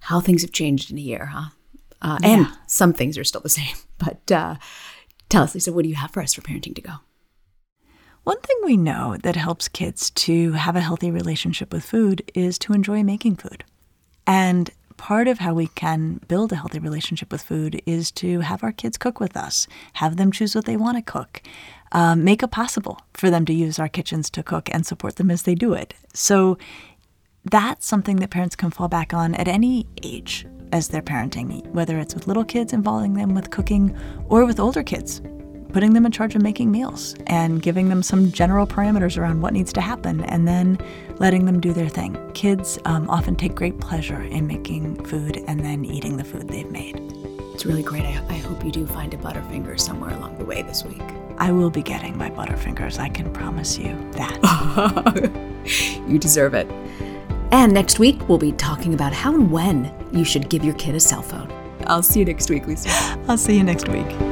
how 0.00 0.20
things 0.20 0.40
have 0.40 0.52
changed 0.52 0.90
in 0.90 0.96
a 0.96 1.02
year 1.02 1.26
huh 1.26 1.50
uh, 2.00 2.18
yeah. 2.22 2.28
and 2.28 2.46
some 2.66 2.94
things 2.94 3.18
are 3.18 3.24
still 3.24 3.42
the 3.42 3.48
same 3.50 3.76
but 3.98 4.32
uh, 4.32 4.56
tell 5.28 5.42
us 5.42 5.54
lisa 5.54 5.70
what 5.70 5.82
do 5.82 5.90
you 5.90 5.96
have 5.96 6.10
for 6.10 6.22
us 6.22 6.32
for 6.32 6.40
parenting 6.40 6.74
to 6.74 6.80
go 6.80 6.92
one 8.24 8.40
thing 8.40 8.56
we 8.64 8.76
know 8.76 9.16
that 9.22 9.34
helps 9.34 9.66
kids 9.68 10.10
to 10.10 10.52
have 10.52 10.76
a 10.76 10.80
healthy 10.80 11.10
relationship 11.10 11.72
with 11.72 11.84
food 11.84 12.22
is 12.34 12.56
to 12.60 12.72
enjoy 12.72 13.02
making 13.02 13.36
food. 13.36 13.64
And 14.26 14.70
part 14.96 15.26
of 15.26 15.40
how 15.40 15.54
we 15.54 15.66
can 15.66 16.20
build 16.28 16.52
a 16.52 16.56
healthy 16.56 16.78
relationship 16.78 17.32
with 17.32 17.42
food 17.42 17.82
is 17.84 18.12
to 18.12 18.38
have 18.40 18.62
our 18.62 18.70
kids 18.70 18.96
cook 18.96 19.18
with 19.18 19.36
us, 19.36 19.66
have 19.94 20.16
them 20.16 20.30
choose 20.30 20.54
what 20.54 20.66
they 20.66 20.76
want 20.76 20.96
to 20.96 21.02
cook, 21.02 21.42
um, 21.90 22.22
make 22.22 22.44
it 22.44 22.52
possible 22.52 23.00
for 23.12 23.28
them 23.28 23.44
to 23.46 23.52
use 23.52 23.80
our 23.80 23.88
kitchens 23.88 24.30
to 24.30 24.44
cook 24.44 24.68
and 24.72 24.86
support 24.86 25.16
them 25.16 25.30
as 25.30 25.42
they 25.42 25.56
do 25.56 25.72
it. 25.72 25.92
So 26.14 26.58
that's 27.44 27.84
something 27.84 28.16
that 28.16 28.30
parents 28.30 28.54
can 28.54 28.70
fall 28.70 28.86
back 28.86 29.12
on 29.12 29.34
at 29.34 29.48
any 29.48 29.88
age 30.04 30.46
as 30.70 30.86
they're 30.86 31.02
parenting, 31.02 31.66
whether 31.72 31.98
it's 31.98 32.14
with 32.14 32.28
little 32.28 32.44
kids, 32.44 32.72
involving 32.72 33.14
them 33.14 33.34
with 33.34 33.50
cooking, 33.50 33.98
or 34.28 34.44
with 34.46 34.60
older 34.60 34.84
kids, 34.84 35.20
putting 35.72 35.94
them 35.94 36.04
in 36.04 36.12
charge 36.12 36.34
of 36.34 36.42
making 36.42 36.70
meals 36.70 37.14
and 37.26 37.62
giving 37.62 37.88
them 37.88 38.02
some 38.02 38.30
general 38.30 38.66
parameters 38.66 39.16
around 39.16 39.40
what 39.40 39.52
needs 39.52 39.72
to 39.72 39.80
happen 39.80 40.22
and 40.24 40.46
then 40.46 40.78
letting 41.18 41.46
them 41.46 41.60
do 41.60 41.72
their 41.72 41.88
thing. 41.88 42.16
Kids 42.34 42.78
um, 42.84 43.08
often 43.08 43.36
take 43.36 43.54
great 43.54 43.78
pleasure 43.80 44.22
in 44.22 44.46
making 44.46 45.02
food 45.04 45.42
and 45.48 45.60
then 45.60 45.84
eating 45.84 46.16
the 46.16 46.24
food 46.24 46.48
they've 46.48 46.70
made. 46.70 47.00
It's 47.54 47.66
really 47.66 47.82
great. 47.82 48.04
I, 48.04 48.22
I 48.28 48.38
hope 48.38 48.64
you 48.64 48.72
do 48.72 48.86
find 48.86 49.12
a 49.14 49.16
Butterfinger 49.16 49.78
somewhere 49.78 50.10
along 50.10 50.38
the 50.38 50.44
way 50.44 50.62
this 50.62 50.84
week. 50.84 51.02
I 51.38 51.52
will 51.52 51.70
be 51.70 51.82
getting 51.82 52.16
my 52.16 52.30
Butterfingers, 52.30 52.98
I 52.98 53.08
can 53.08 53.32
promise 53.32 53.78
you 53.78 53.96
that. 54.12 55.30
you 56.08 56.18
deserve 56.18 56.54
it. 56.54 56.66
And 57.50 57.72
next 57.74 57.98
week, 57.98 58.28
we'll 58.28 58.38
be 58.38 58.52
talking 58.52 58.94
about 58.94 59.12
how 59.12 59.34
and 59.34 59.50
when 59.50 59.92
you 60.12 60.24
should 60.24 60.48
give 60.48 60.64
your 60.64 60.74
kid 60.74 60.94
a 60.94 61.00
cell 61.00 61.22
phone. 61.22 61.52
I'll 61.86 62.02
see 62.02 62.20
you 62.20 62.24
next 62.24 62.48
week, 62.48 62.66
Lisa. 62.66 62.88
I'll 63.28 63.38
see 63.38 63.56
you 63.56 63.62
next 63.62 63.88
week. 63.88 64.31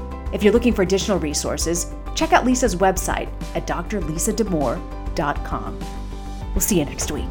If 0.33 0.43
you're 0.43 0.53
looking 0.53 0.73
for 0.73 0.81
additional 0.81 1.19
resources, 1.19 1.93
check 2.15 2.33
out 2.33 2.45
Lisa's 2.45 2.75
website 2.75 3.29
at 3.55 3.67
drlisadamour.com. 3.67 5.79
We'll 6.53 6.61
see 6.61 6.79
you 6.79 6.85
next 6.85 7.11
week. 7.11 7.29